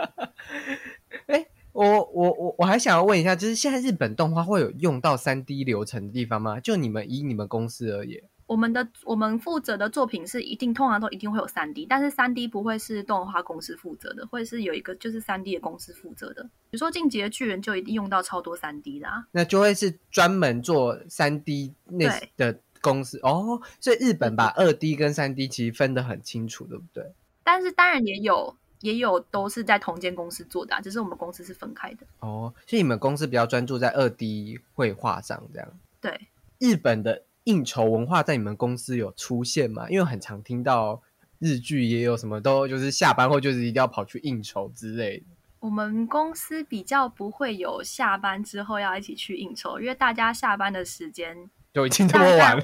[1.26, 6.58] 哎，我我我我还想要问一下，就是现在日本动画会有用到三 D 流程的地方吗？
[6.58, 8.24] 就你们以你们公司而言。
[8.48, 16.42] 我们的我们负责的作品是一定通常都一定会有三 D，但是三 D 不会是动画公司负责的，会是有一个就是三 D 的公司负责的。
[16.42, 22.08] 比如说《进击的巨人》就一定用到超多三 D 的，那就会是专门做三 D 那
[22.38, 23.60] 的公司哦。
[23.80, 27.04] 所以日本把二 D 跟三 D 其实分得很清楚，对不对？
[27.44, 32.06] 但是当然也有也有都是在同间公司做的，只是我们公司是分开的。
[32.20, 35.68] 哦，所以你们公司比较专注在二 D 绘画上，这样
[36.00, 36.18] 对
[36.58, 37.24] 日本的。
[37.48, 39.88] 应酬文化在你们公司有出现吗？
[39.88, 41.00] 因为很常听到
[41.38, 45.24] 日剧也有什么都就是下班后就是一定要跑去应酬之类的。
[45.58, 52.62] 我们公司比较不会有下班之后要一起去应酬，因为大家下班的时间就已经这么晚了。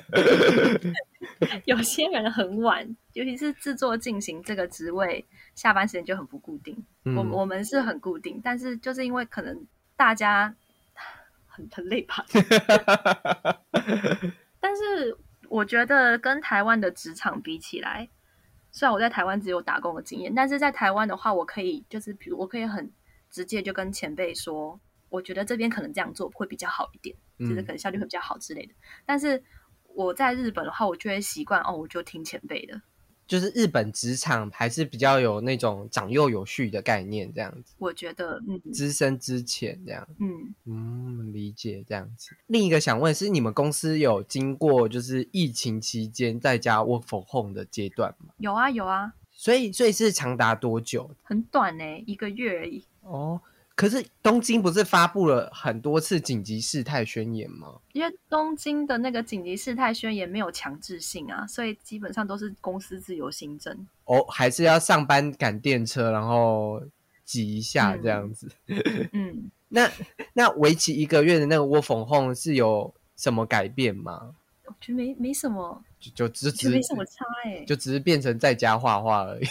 [1.65, 6.77] 有些人很晚，尤其是制作进行这个职位，下班时间就很不固定。
[7.17, 9.67] 我我们是很固定，但是就是因为可能
[9.97, 10.55] 大家
[11.49, 12.23] 很很累吧。
[14.65, 15.15] 但是
[15.51, 18.09] 我觉得跟台湾的职场比起来，
[18.73, 22.91] 虽然我在台湾只有打工的经验，但是在台湾的话，我可以就是比如我可以很
[23.29, 28.73] 直接就跟前辈说，我觉得这边可能这样做会比较好一点，就是可能效率会比较好之类的。
[29.05, 29.45] 但是
[29.85, 32.81] 我在日本的话，我就会习惯哦，我就听前辈的，
[33.35, 37.75] 就是日本职场还是比较有那种长幼有序的概念，这样子。
[37.79, 42.37] 我觉得，嗯，资深之前这样，嗯嗯，理解这样子。
[42.47, 48.33] 另一个想问是，你们公司有经过就是疫情期间在家 work from home 的阶段吗？
[48.39, 49.15] 有啊，有啊。
[49.33, 51.11] 所以，所以是长达多久？
[51.25, 52.85] 很短呢，一个月而已。
[53.01, 53.41] 哦。
[53.77, 57.81] 可是东京不是发布了很多次紧急事态宣言吗？
[57.93, 63.87] 因为东京的那个紧急事态宣言没有强制性啊，所以基本上都是公司自由行政。
[64.05, 66.83] 哦，还是要上班赶电车，然后
[67.25, 68.49] 挤一下这样子。
[69.13, 69.91] 嗯， 那
[70.35, 74.37] 那为期一个月的那个窝缝 home 是有什么改变吗？
[74.67, 79.45] 我觉得没没什么，就就只只没什么差哎，就只是变成在家画画而已。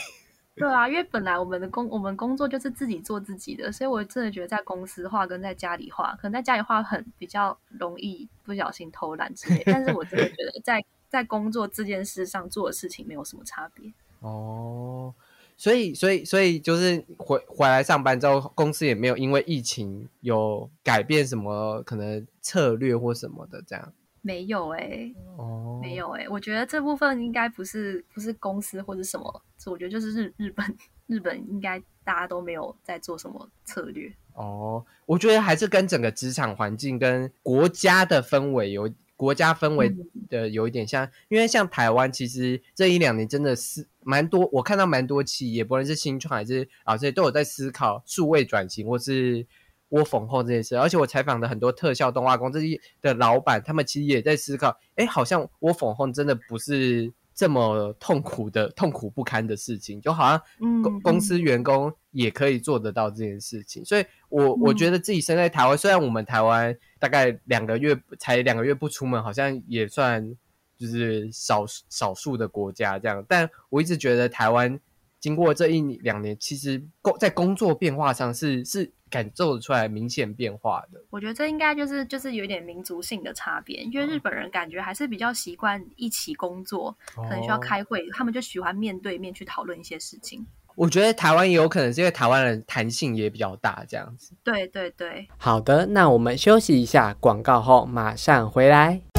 [0.57, 9.63] 对啊，因为本来我们的工我们工作就是自己做自己的，所以我真的觉得在公司画跟在家里画，可能在家里画很比较容易不小心偷懒之类。
[9.65, 13.91] 但是我真的觉得在在工作这件事上做的事情没有什么差别。
[14.21, 15.11] 哦，
[15.57, 23.91] 所以所以所以就是回回来上班之后，公司也没有因为疫情有改变什么可能策略或什么的这样。
[24.25, 34.09] 没有哎，哦，没有哎，我觉得这部分应该不是不是公司或者什么，我觉得就是日日本日本应该大家都没有在做什么策略。
[34.33, 39.93] 哦，我觉得还是跟整个职场环境跟国家的氛围有国家氛围
[40.29, 49.45] 的有一点像，因为像台湾其实这一两年真的是蛮多，我看到蛮多企业，不论是新创还是啊这些都有在思考数位转型或是。
[49.93, 52.59] 窝缝后这件事，而且我采访的很多特效动画公司
[53.01, 60.41] 的老板，他们其实也在思考，哎，好像我缝后真的不是这么痛苦的、痛苦不堪的事情，就好像
[60.81, 63.85] 公公司员工也可以做得到这件事情。
[63.85, 70.35] 所以，我我觉得自己生在台湾，虽然我们台湾大概两个月才两个月不出门，好像也算
[70.75, 74.79] 就是少少数的国家这样，但我一直觉得台湾
[75.23, 78.91] 经过这一两年，其实工在工作变化上是是。
[79.13, 90.43] 感受得出来明显变化的，我觉得这应该就是就是有点民族性的差别，因为日本人感觉还是比较习惯一起工作，可能需要开会，他们就喜欢面对面去讨论一些事情。
[90.73, 94.33] 我觉得台湾也有可能是因为台湾人弹性也比较大，这样子。
[94.43, 99.12] 对对对，好的，那我们休息一下，广告后马上回来。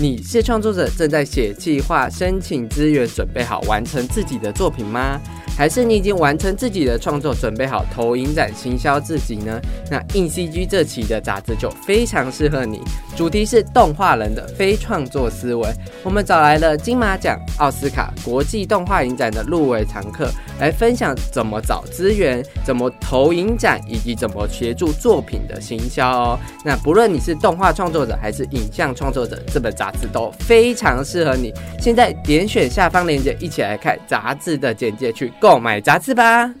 [0.00, 5.20] 你是创作者，正在写计划、申请资源，准备好完成自己的作品吗？
[5.60, 9.60] 还是你已经完成自己的创作，准备好投影展行销自己呢？
[9.90, 12.80] 那硬 CG 这期的杂志就非常适合你，
[13.14, 15.68] 主题是动画人的非创作思维。
[16.02, 26.38] 我们找来了金马奖、奥斯卡、国际动画影展的入围常客，来分享怎么找资源、怎么投影展，以及怎么协助作品的行销哦。
[26.64, 31.52] 那不论你是动画创作者还是影像创作者，这本杂志都非常适合你。
[31.78, 35.49] 现在点选下方链接，一起来看杂志的简介去购。
[35.52, 36.54] 购买杂志吧！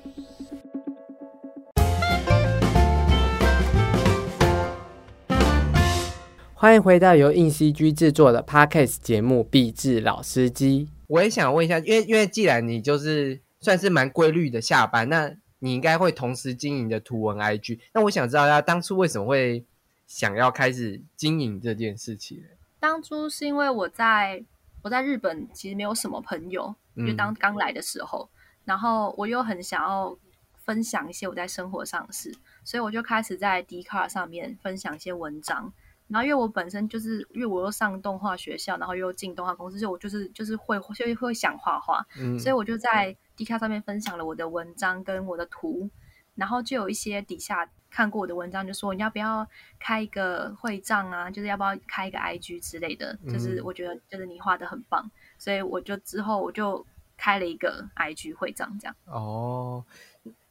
[6.54, 10.88] 欢迎回到由硬 CG 制作的 Podcast 节目《壁纸老司机》。
[11.06, 17.78] 我也想问一下，因为因为既然你就是算是蛮规律的下班，那你应该会同时经营的图文 IG。
[17.92, 19.64] 那我想知道，他当初为什么会
[20.08, 22.42] 想要开始经营这件事情？
[22.80, 24.42] 当初是因为我在
[24.82, 26.74] 我在日本其实没有什么朋友，
[27.06, 28.28] 就当刚来的时候。
[28.64, 30.16] 然后我又很想要
[30.54, 32.32] 分享一些我在生活上的事，
[32.64, 35.72] 所以我就开始在 d c a r 上面分享一些文章。
[36.06, 42.04] 然后因为我本身就是因为我又上动画学校，然后又进动画公司，就我就是就是会就会想画画，
[42.38, 45.88] 所以我就在 d c a r 上面分享了我的文章跟我的图。
[46.34, 49.46] 然后就有一些底下看过我的文章，就说你要不要
[49.78, 51.30] 开一个会账啊？
[51.30, 53.16] 就是要不要开一个 IG 之类的？
[53.28, 56.86] 就是我觉得就是你画的很棒，所以我就之后我就。
[57.20, 59.84] 开了一个 IG 会长这样哦，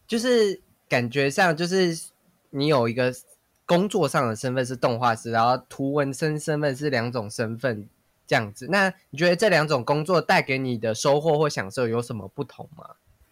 [0.06, 2.00] 就是感觉上就是
[2.52, 3.12] 你有一个
[3.66, 7.90] 工作上的身份是动画师，然后图文身身份是两种身份
[8.28, 8.68] 这样子。
[8.70, 12.92] 那你觉得这两种工作带给你的收获或享受有什么不同吗？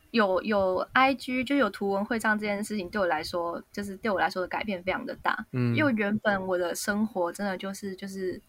[0.10, 5.46] 有有 IG 就有图文会账这件事情对我来说，就是对我来说的改变非常的大。
[5.52, 8.42] 嗯，因为原本我的生活真的就是就是。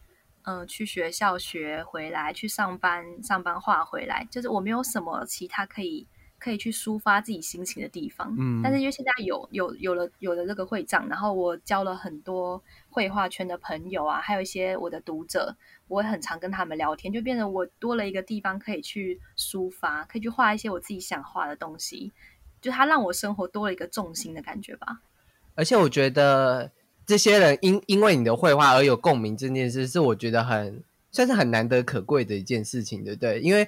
[0.45, 6.07] 嗯，去学校学回来，去上班上班画回来，就是我没有什么其他可以
[6.39, 8.35] 可以去抒发自己心情的地方。
[8.39, 15.55] 嗯，但是因为现在有有有了有了这个会长，然后我交了很多绘画圈的朋友啊，还有一些我的读者，
[15.89, 22.13] 我很常跟他们聊天，就变得我多了一个地方可以去抒发，可以去画一些我自己想画的东西，
[22.63, 25.01] 就它让我生活多了一个重心的感觉吧。
[25.55, 26.73] 而且我觉得。
[27.09, 33.41] 这些人因因为你的绘画而有共鸣，这件事是我觉得很算是很难得可贵的一件事情，对不对？
[33.41, 33.67] 因为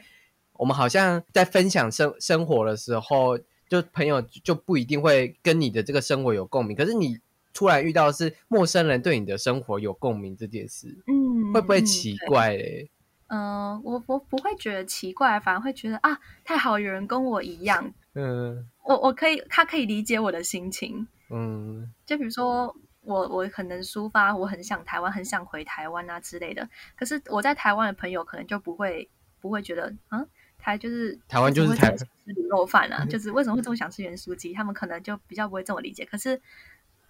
[0.52, 7.18] 我们好像在分享生生活的时候，就朋友就不一定会跟你的这个生活有共鸣，可是你
[7.54, 12.90] 突然遇到是陌生人对你的生活有共鸣这件事，嗯，会不会奇怪嘞？
[13.28, 22.76] 嗯，我我不会觉得奇怪，反而会觉得啊，太好，有人跟我一样，嗯，我我可以，他可以理解我的心情，嗯，就比如说。
[23.02, 26.68] 我我可能抒发我很想台湾，很想回台湾啊之类的。
[26.96, 29.08] 可是我在台湾的朋友可能就不会
[29.40, 30.24] 不会觉得，啊，
[30.58, 34.52] 台就是台湾就是台吃卤肉饭啊， 就是为什么会这么想吃原酥鸡？
[34.52, 36.04] 他们可能就比较不会这么理解。
[36.04, 36.40] 可是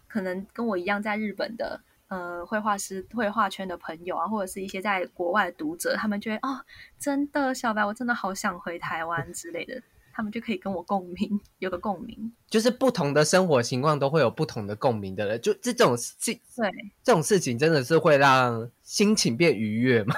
[0.07, 6.64] 可能跟我一样在日本的呃绘画师、绘画圈的朋友啊，或者是一些在国外的读者，他们觉得哦，
[6.99, 9.82] 真的小白，我真的好想回台湾之类的。
[10.21, 16.14] 他们就可以跟我共鸣，有个共鸣，就是不同的生活情况都会有不同的共鸣的人，就这种事，
[16.55, 16.71] 对
[17.03, 20.14] 这种事情真的是会让心情变愉悦嘛？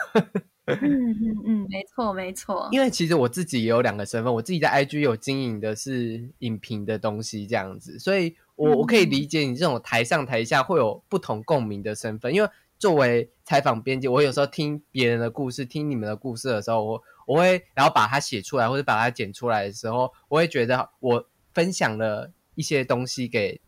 [0.65, 2.69] 嗯 嗯嗯，没错没错。
[2.73, 12.35] 因为其实我自己也有两个身份，我自己在 IG 有经营的是影评的东西这样子，所以我我可以理解你这种台上台下会有不同共鸣的身份。
[12.35, 17.03] 因为作为采访编辑，我有时候听别人的故事，听你们的故事的时候，我。
[17.33, 23.59] 我会，然后把它写出来，或者把它剪出来的时候，我会觉得我分享了一些东西给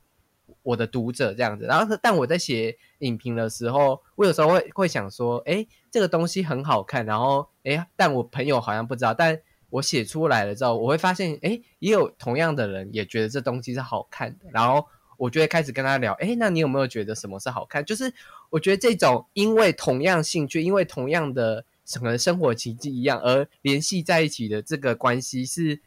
[0.62, 1.64] 我的读者这样子。
[1.64, 9.14] 然后，但我在写影评的时候，我有时候会会想说，哎，这个东西很好看，然后，哎，但我朋友好像不知道。
[9.14, 9.40] 但
[9.70, 14.44] 我写出来了之后，我会发现，哎，也有同样的人也觉得这东西是好看的。
[14.52, 14.84] 然后，
[15.16, 17.82] 我就会开始跟他聊，哎，那你有没有觉得什么是好看？
[17.82, 18.12] 就是
[18.50, 21.64] 我觉得这种因为同样兴趣，因为同样的。
[21.84, 25.80] 整个生活奇迹一样，而联系在一起的这个关系是，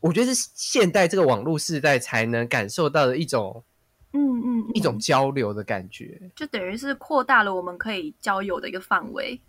[0.00, 3.62] 我觉得是现代这个网络时代才能感受到的一种，
[4.12, 9.40] 嗯嗯，一种交流的感觉，就等于是扩大了我们可以交友的一个范围，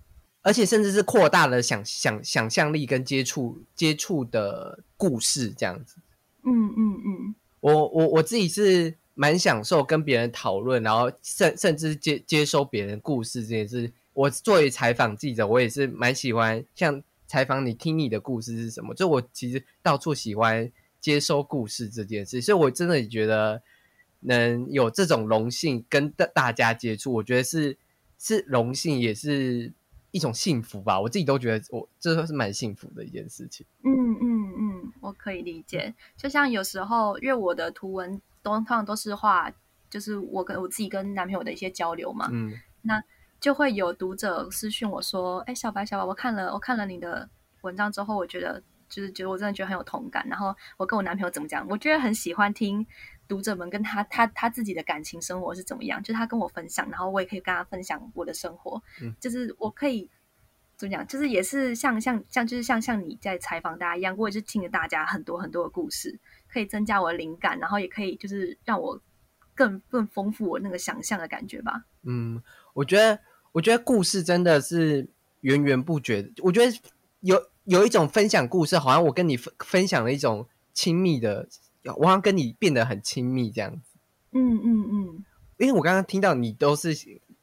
[0.43, 5.97] 而且甚至是扩大了想想想象力跟接触接触的故事这样子。
[6.43, 13.91] 嗯嗯嗯，我我我自己是蛮享受跟别人讨论，然后甚甚至接接收别人故事这件事。
[14.16, 18.95] 我作为采访记者，我也是蛮喜欢像采访你听你的故事是什么。
[18.95, 23.61] 就我其实到处喜欢接收故事这件事，所以我真的觉得
[24.22, 27.78] 能有这种荣幸跟大大家接触，我觉得是
[28.18, 29.74] 是荣幸，也是
[30.11, 30.97] 一种幸福吧。
[31.01, 33.66] 我自己都觉得我这是蛮幸福的一件事情。
[33.84, 33.91] 嗯
[34.22, 35.93] 嗯嗯，我可以理解。
[36.16, 39.53] 就像有时候，因为我的图文都通常都是画，
[39.89, 42.30] 就是我跟我自己跟男朋友的一些交流嘛。
[42.32, 43.03] 嗯，那。
[43.46, 47.30] 就会有读者私讯我说：“哎，小白，小白，我看了我看了你的
[47.62, 50.26] 文章之后，我觉得就是觉得我真的觉得很有同感。
[50.28, 51.64] 然后我跟我男朋友怎么讲？
[51.70, 52.84] 我觉得很喜欢听
[53.28, 58.82] 读者们跟他他他自己的感情生活是怎么样，就是他跟我分享，然后我也可以跟他分享我的生活。
[59.00, 60.10] 嗯，就是我可以
[60.76, 61.06] 怎么讲？
[61.06, 66.20] 就是也是像像像就是像像你在采访大家一样，我也是听了大家很多很多的故事，
[66.52, 69.00] 可以增加我的灵感，然后也可以就是让我
[69.54, 71.84] 更更丰富我那个想象的感觉吧。
[72.02, 72.41] 嗯。”
[72.76, 73.18] 我觉得，
[73.56, 75.08] 我觉得故事真的是
[75.39, 76.30] 源源不绝。
[76.43, 76.78] 我觉得
[77.22, 81.47] 有有一种分享故事，好像我跟你分分享了一种亲密的，
[81.95, 83.97] 我好像跟你变得很亲密这样子。
[84.34, 85.26] 嗯嗯嗯。
[85.58, 86.93] 因为我刚刚听到你都是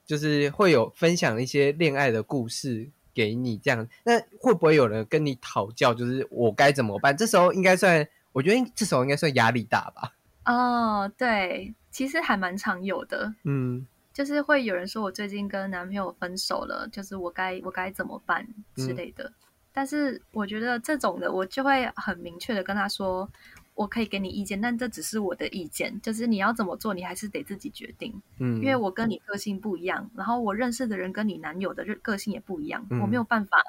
[0.05, 7.17] 就是会有分享一些恋爱的故事给你这样，那会不会有人跟你讨教，就是我该怎么办？
[7.17, 10.13] 这时候应该算，我觉得这时候应该算压力大吧。
[10.45, 13.35] 哦，对，其实还蛮常有的。
[13.45, 13.87] 嗯。
[14.13, 18.47] 就是会有人说我最近跟男朋友分手了，就是我该我该怎么办
[18.77, 19.33] 之类的。
[19.73, 23.27] 但是我觉得这种的，我就会很明确的跟他说，
[23.75, 28.21] 我可以给你意见，但这只是我的意见，就是你要怎么做，你还是得自己决定。
[28.39, 33.65] 嗯，因为我跟你个性不一样，然后我认识的人跟你男友的个性也不一样，我没有办法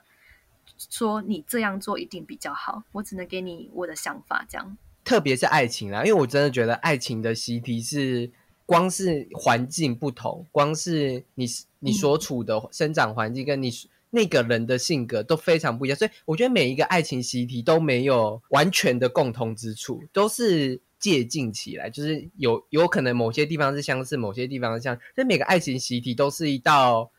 [0.77, 4.45] 说你这样做一定比较好，我只能给你我的想法。
[4.49, 8.29] 这样，特别是爱情啦，因为我真的觉得爱情的习题是。
[8.73, 11.45] 光是环境不同，光是你
[11.77, 13.71] 你所处的生长环境跟你
[14.09, 27.11] 那个人的性格都非常不一样，所以我觉得每一个爱情习题都没有完全的共同之处，都是借鉴起来，就是有有可能某些地方是相似，某些地方像，所以每个爱情习题都是一道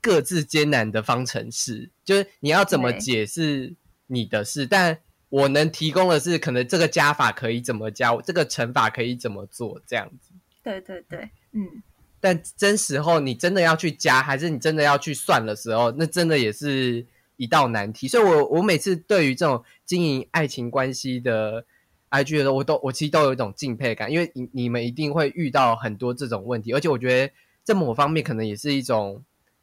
[0.00, 3.76] 各自艰难的方程式，就是你要怎么解释
[4.08, 4.98] 你的事，但
[5.28, 10.32] 我能提供的是，可能这个加法可以怎么加，这个乘法可以怎么做，这样子。
[10.66, 11.80] 对对对，嗯，
[12.18, 17.06] 但真时候你真的要去加，还是你真的要去算的时候，那真的也是
[17.36, 18.08] 一道难题。
[18.08, 21.64] 所以，我我每次对于这种经营爱情关系的
[22.10, 29.22] IG 的我都我其实都有一种敬佩感，因为你你们一定会遇到很多这种问题，而且我觉得在某方面可能也是一种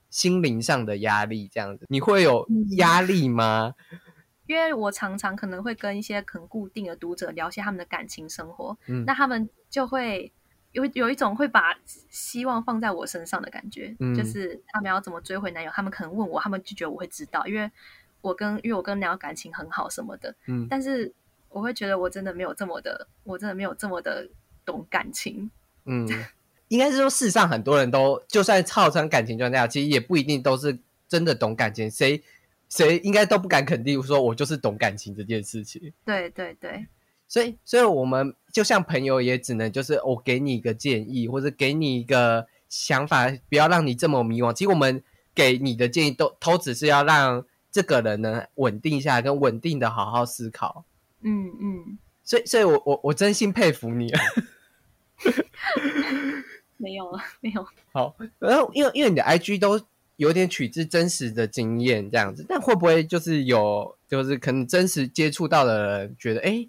[0.10, 2.48] 心灵上的压力，这样子，你会有
[2.78, 3.76] 压力吗？
[4.46, 10.32] 因为我常常可能会跟一些很固定的读者聊些他们的感情生活，嗯，那他们就会
[10.74, 11.74] 有有一种会把
[12.10, 17.72] 希望放在我身上的感觉，嗯，就是他们要怎么追回男友，他们可能问我，他们就觉得我会知道，因为
[18.22, 21.12] 我跟因为我跟男友感情很好什么的，嗯，但是
[21.50, 24.28] 我会觉得我真的没有这么的，我真的没有这么的
[24.66, 25.50] 懂感情，
[25.86, 26.08] 嗯，
[26.68, 32.22] 应该是说世上很多人都就算号称感情专家，其实也不一定都是真的懂感情，谁？
[32.70, 35.94] 谁应该都不敢肯定说，我就是懂感情这件事情。
[36.04, 36.84] 对对对，
[37.34, 44.54] 所以所以我们就像朋友，也只能就是我给你一个建议，或者给你一个想法，不要让你这么迷惘。
[44.54, 45.02] 其实我们
[45.34, 50.86] 给你的建议都都只是要让这个人能稳定下来，跟稳定的好好思考。
[51.22, 54.14] 嗯嗯，所以所以我我我真心佩服你。
[56.78, 57.66] 没有了，没有。
[57.92, 59.82] 好，然后因为因为你的 IG 都。
[60.18, 66.68] 有点取自真实的经验这样子，但会不会就是有，就是可能真实接触到的人觉得，哎，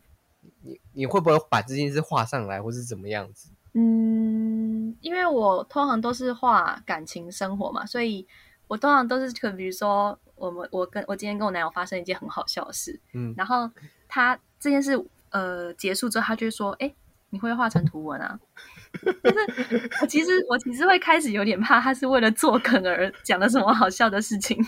[0.94, 3.50] 你你会不会把这件事画上来，或是怎么样子？
[3.74, 8.26] 嗯，因为我通常都是画感情生活嘛，所以
[8.66, 13.70] 我通常都是可，比如说，我们我跟我今天跟我男友发生一件很好笑的事，嗯，然后
[14.08, 14.98] 他这件事
[15.30, 16.94] 呃结束之后，他就会说，哎。
[17.30, 18.38] 你会画成图文啊？
[19.20, 24.64] 但是我其实我其实会开始有点怕，他是为了做梗而讲了什么好笑的事情。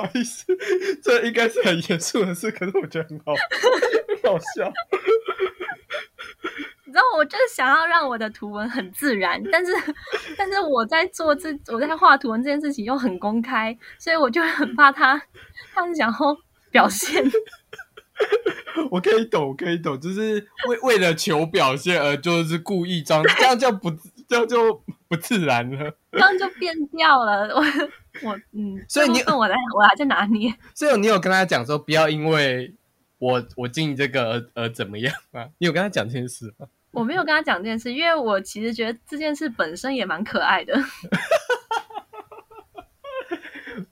[0.00, 0.44] 不好意思，
[1.02, 3.34] 这应该是很严肃的事，可是我觉得很好，
[4.22, 4.72] 很 好笑。
[6.84, 9.72] 你知道，我就是想要让我的图文很自然，但是
[10.36, 15.20] 但是我在做这我在画图文这件事情又很公开，所以我就很怕他，
[15.74, 16.36] 他是想要
[16.70, 17.24] 表现。
[18.90, 27.48] 我可以懂，我可以懂，就是为为了求表现而就是故意装，这样就不这样就不自然了， 这样就变掉了。
[27.54, 27.62] 我
[28.22, 30.52] 我嗯，所以你问我来，我还在拿捏。
[30.74, 32.74] 所以你有跟他讲说，不要因为
[33.18, 35.48] 我我经营这个而而怎么样吗？
[35.58, 36.66] 你有跟他讲这件事吗？
[36.92, 40.74] 我没有跟他讲这件事，因为我其实觉得这件事本身也蛮可爱的。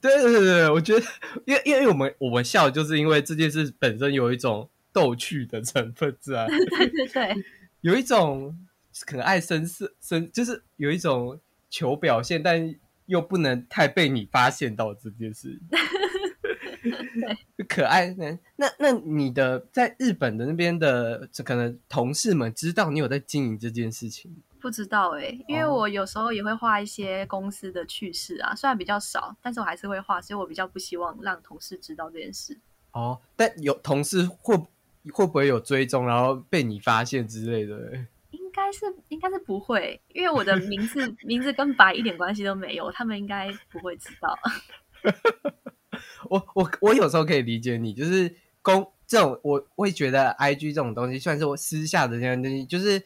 [0.01, 1.07] 对对对对，我觉得，
[1.45, 7.37] 因为因为我们我们笑，就是因为这件事本身有一种逗趣的成分在，对对对，
[7.83, 8.57] 有一种
[9.07, 12.75] 可爱深色深，就是有一种求表现，但
[13.07, 15.61] 又不能太被你发现到这件事，
[17.57, 18.15] 对，可爱。
[18.15, 24.35] 那那那你的在日本的那边的，可能同事们知道你有在经营这件事情。
[24.61, 32.59] 不知道哎，因为我有时候也会画一些公司的趣事啊，虽然比较少，但是我还是会画，所以我比较不希望让同事知道这件事。
[32.93, 34.57] 哦，但有同事会
[35.13, 38.07] 会不会有追踪，然后被你发现之类的？
[38.55, 44.39] 应该是应该是不会，因为我的名字 名字跟白一点关系都没有，他们应该不会知道。
[46.31, 53.03] 我我我有时候可以理解你，就是公这种，我会觉得 I G 这种东西算是我私下的这样东西，就是。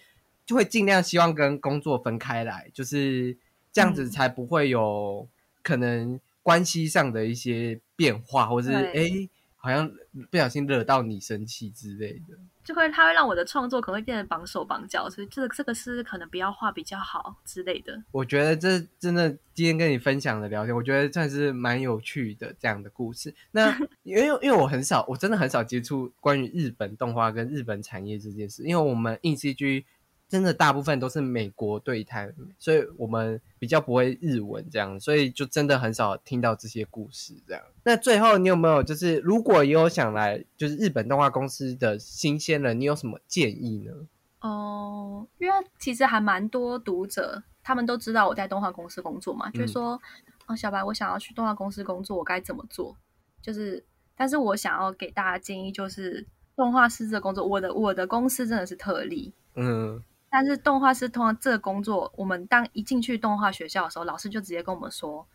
[0.49, 3.37] 就会尽量希望跟工作分开来，就是
[3.71, 5.29] 这样子才不会有
[5.63, 9.93] 可能关系上的一些变化，或者是哎，好像
[10.31, 12.39] 不小心惹到你生气之类的，
[12.69, 17.99] 就会它会让我的创作可能会变得绑手绑脚，所以这个这个是可能不要画比较好之类的。
[18.13, 23.35] 我觉得这真的今天跟你分享的聊天，我觉得算是蛮有趣的这样的故事。
[23.53, 29.85] 那 因为因为我很少，我真的很少接触关于日本动画跟日本产业这件事，因为我们硬 CG。
[30.29, 37.63] 真的大部分都是美国对台，所以我们比较不会日文这样，所以就真的很少听到这些故事这样。
[37.83, 43.93] 那最后你有没有就是，如果有想来就是日本动画公司的新鲜人，你有什么建议呢？
[44.41, 49.99] 哦，因为其实还蛮多读者，他们都知道我在动画公司工作嘛，就是说，
[50.47, 52.95] 哦，小白，我想要去动画公司工作，我该怎么做？
[53.41, 53.83] 就是，
[54.15, 60.03] 但是我想要给大家建议，就是动画师这工作，我的我的公司真的是特例，嗯。
[60.31, 65.27] 但是动画师通常这个工作，我们当一进去动画学校的时候，老师就直接跟我们说，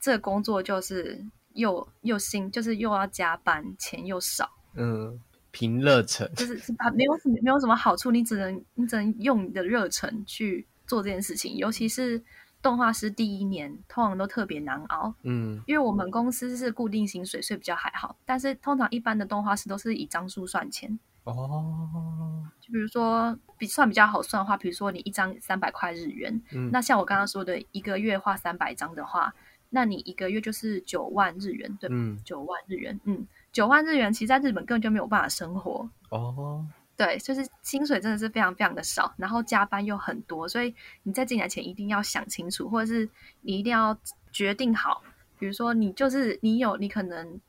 [0.00, 4.50] 这个工作就是又又新，就是又要加班，钱又少。
[4.74, 5.20] 嗯，
[5.50, 11.56] 凭热忱，就是啊，没有什么没有什么好处，你只能你只能用你的热忱去做这件事情。
[11.56, 12.22] 尤其是
[12.62, 15.14] 动画师第一年，通常都特别难熬。
[15.24, 18.16] 嗯，因为我们公司是固定薪水，所以比较还好。
[18.24, 20.98] 但是通常一般的动画师都是以张数算钱。
[21.24, 26.42] 哦，就比如说比算比较好算的话，比如说你一张三百块日元，
[26.72, 29.32] 那像我刚刚说的一个月画三百张的话，
[29.70, 31.88] 那你一个月就是九万日元，对，
[32.24, 35.88] 九万日元，嗯，九万日元，其实在日本根本就没有办法生活。
[36.08, 36.66] 哦，
[36.96, 43.08] 对，就是薪水真的是非常非常的少，然后加班又很多，所以你在进来前一定要想清楚，或者是
[43.42, 43.96] 你一定要
[44.32, 45.04] 决定好，
[45.38, 47.40] 比如说你就是你有你可能。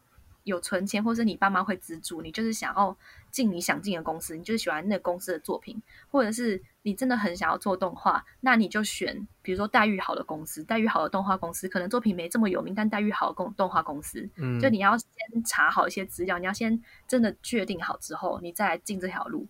[0.45, 2.93] 有存钱，或是你爸妈会资助你，就是想要
[3.33, 15.09] 进你想进的公司，你就是喜欢那个公司的作品，或者是你真的很想要做动画，那你就选，比如说待遇好的公司，待遇好的动画公司，可能作品没这么有名，但待遇好的动动画公司，嗯，就你要先
[15.43, 19.47] 查好一些资料，你要先真的确定好之后，你再来进这条路。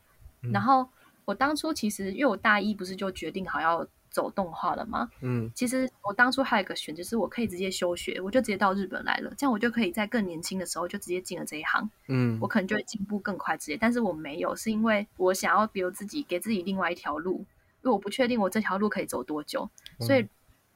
[0.54, 0.90] 然后
[1.26, 3.86] 我当初其实因为我大一不是就决定好要。
[4.14, 5.10] 走动画了吗？
[5.22, 11.90] 嗯，其实我当初还有一个选择，是我可以直接休学，我就直接到日本来了，这样我就可以在更年轻的时候就直接进了这一行。
[12.08, 17.40] 嗯，我可能就会进步更快直接，但是我没有，是因为我想要比如自己给自己另外一条路，
[17.82, 19.68] 因为我不确定我这条路可以走多久，
[20.00, 20.26] 所以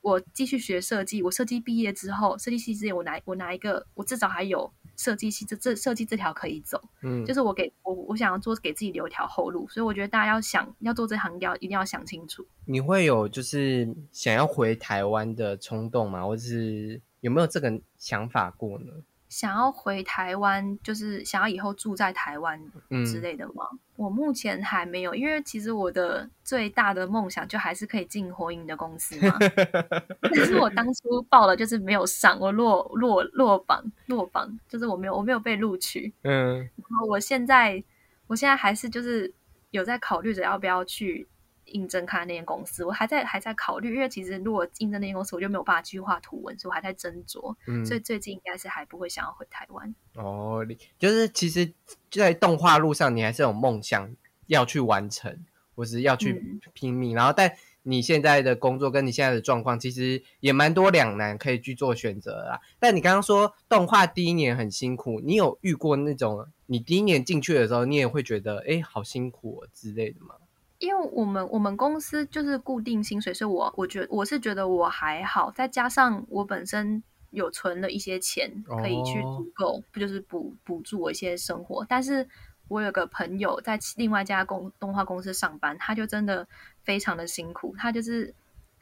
[0.02, 1.22] 我继续学设计。
[1.22, 4.74] 我设计毕业之后，设计系之前我拿我拿一个，我至少还有。
[4.98, 12.46] 设计系这这设计这条可以走，嗯，就是我给我我想要做给自己留一条后路，所以我觉得大家要想要做这行要一定要想清楚。
[12.66, 16.26] 你会有就是想要回台湾的冲动吗？
[16.26, 18.92] 或者是有没有这个想法过呢？
[19.38, 22.60] 想要回台湾，就是想要以后住在台湾
[23.06, 23.70] 之类的吗？
[23.96, 29.38] 我目前还没有，因为其实我的最大的梦想就还是可以进火影的公司嘛。
[30.34, 36.12] 但是我当初报了，就是没有上，我落落落榜，落榜，就是我没有我没有被录取。
[36.24, 37.84] 嗯，然后我现在
[38.26, 39.32] 我现在还是就是
[39.70, 41.28] 有在考虑着要不要去。
[41.68, 47.56] 应征看那间公司，我还在还在考虑，因为其实如果应征那间公司，我就没有办法继续画图文，所以我还在斟酌。
[47.68, 49.94] 嗯，所以最近应该是还不会想要回台湾。
[50.16, 51.66] 哦，你就是其实
[52.10, 54.16] 就在动画路上，你还是有梦想
[54.48, 55.46] 要去完成，
[55.76, 57.16] 或是要去拼命。
[57.16, 57.52] 然后，但
[57.84, 62.60] 你现在的工作跟你现在的状况，其实也蛮多两难可以去做选择啦。
[62.80, 70.36] 但你刚刚说动画第一年很辛苦，你有遇过那种你第一年进去的时候，你也会觉得哎，好辛苦之类的吗？
[70.80, 77.02] 因为我们我们公司就是固定薪水，所以我我觉我是觉得我还好，再加上我本身
[77.32, 81.86] 有存了一些钱，可以去足够，不就是补补助我一些生活。
[81.90, 82.28] 但是
[82.68, 86.48] 我有个朋友在另外一家公动画公司上班，他就真的
[86.84, 88.34] 非常的辛苦，他就是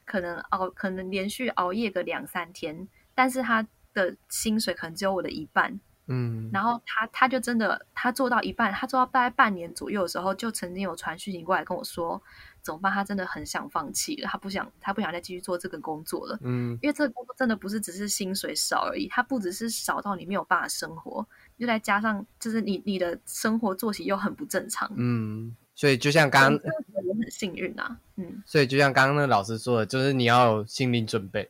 [0.06, 5.80] 可能熬，可能连续熬夜个两三天，但是他的薪水可能只有我的一半。
[6.08, 12.22] 嗯，然后他他就真的，他做到一半，他做到大概半年左右的时候，就曾经有传讯息过来跟我说，
[12.62, 12.92] 怎么办？
[12.92, 16.38] 他真的很想放弃了，他不想，他不想再继续做这个工作了。
[16.42, 21.28] 嗯，因为这个工作真的不是只是薪水少而已，他不只是少到你没有办法生活，
[21.58, 24.92] 又再加上就是你你的生活作息又很不正常。
[24.96, 26.72] 嗯，所以就像刚刚，
[27.04, 27.98] 我很幸运啊。
[28.18, 31.48] 嗯，所以就像刚刚那老师说的，就是你要有心理准备。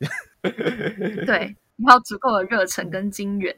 [1.25, 1.55] 对。
[1.77, 3.53] 你要足够的热忱跟金源。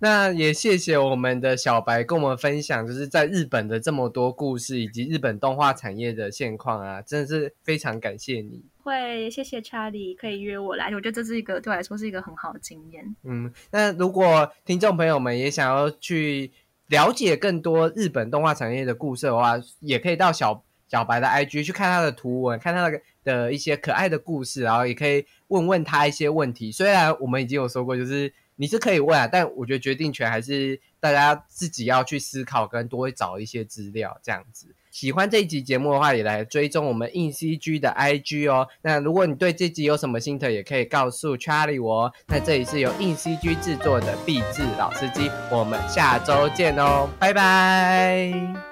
[0.00, 8.64] 那也谢谢我们的小白跟我们分享，就是在日本的这么多故事，以及日本动画产业的现况啊，真的是非常感谢你。
[8.82, 13.14] 会谢谢查理可以约我来，我觉得这是一个对我来说是一个很好的经验。
[13.24, 16.50] 嗯，那如果听众朋友们也想要去
[16.88, 25.24] 了解更多日本动画产业的故事的话，也可以到小小白的 IG 去看他的图文，看他的的一些可爱的故事，然后也可以。
[25.50, 34.66] 问问他一些问题，虽然我们已经有说过，就是你是可以问啊，但我觉得决定权还是大家自己要去思考，跟多找一些资料这样子。
[34.90, 38.68] 喜欢这一集节目的话，也来追踪我们硬 CG 的 IG 哦。
[38.82, 42.12] 那如果你对这集有什么心得，也可以告诉 Charlie 我。
[42.26, 48.69] 那这里是由硬 CG 制作的壁纸老司机，我们下周见哦，拜拜。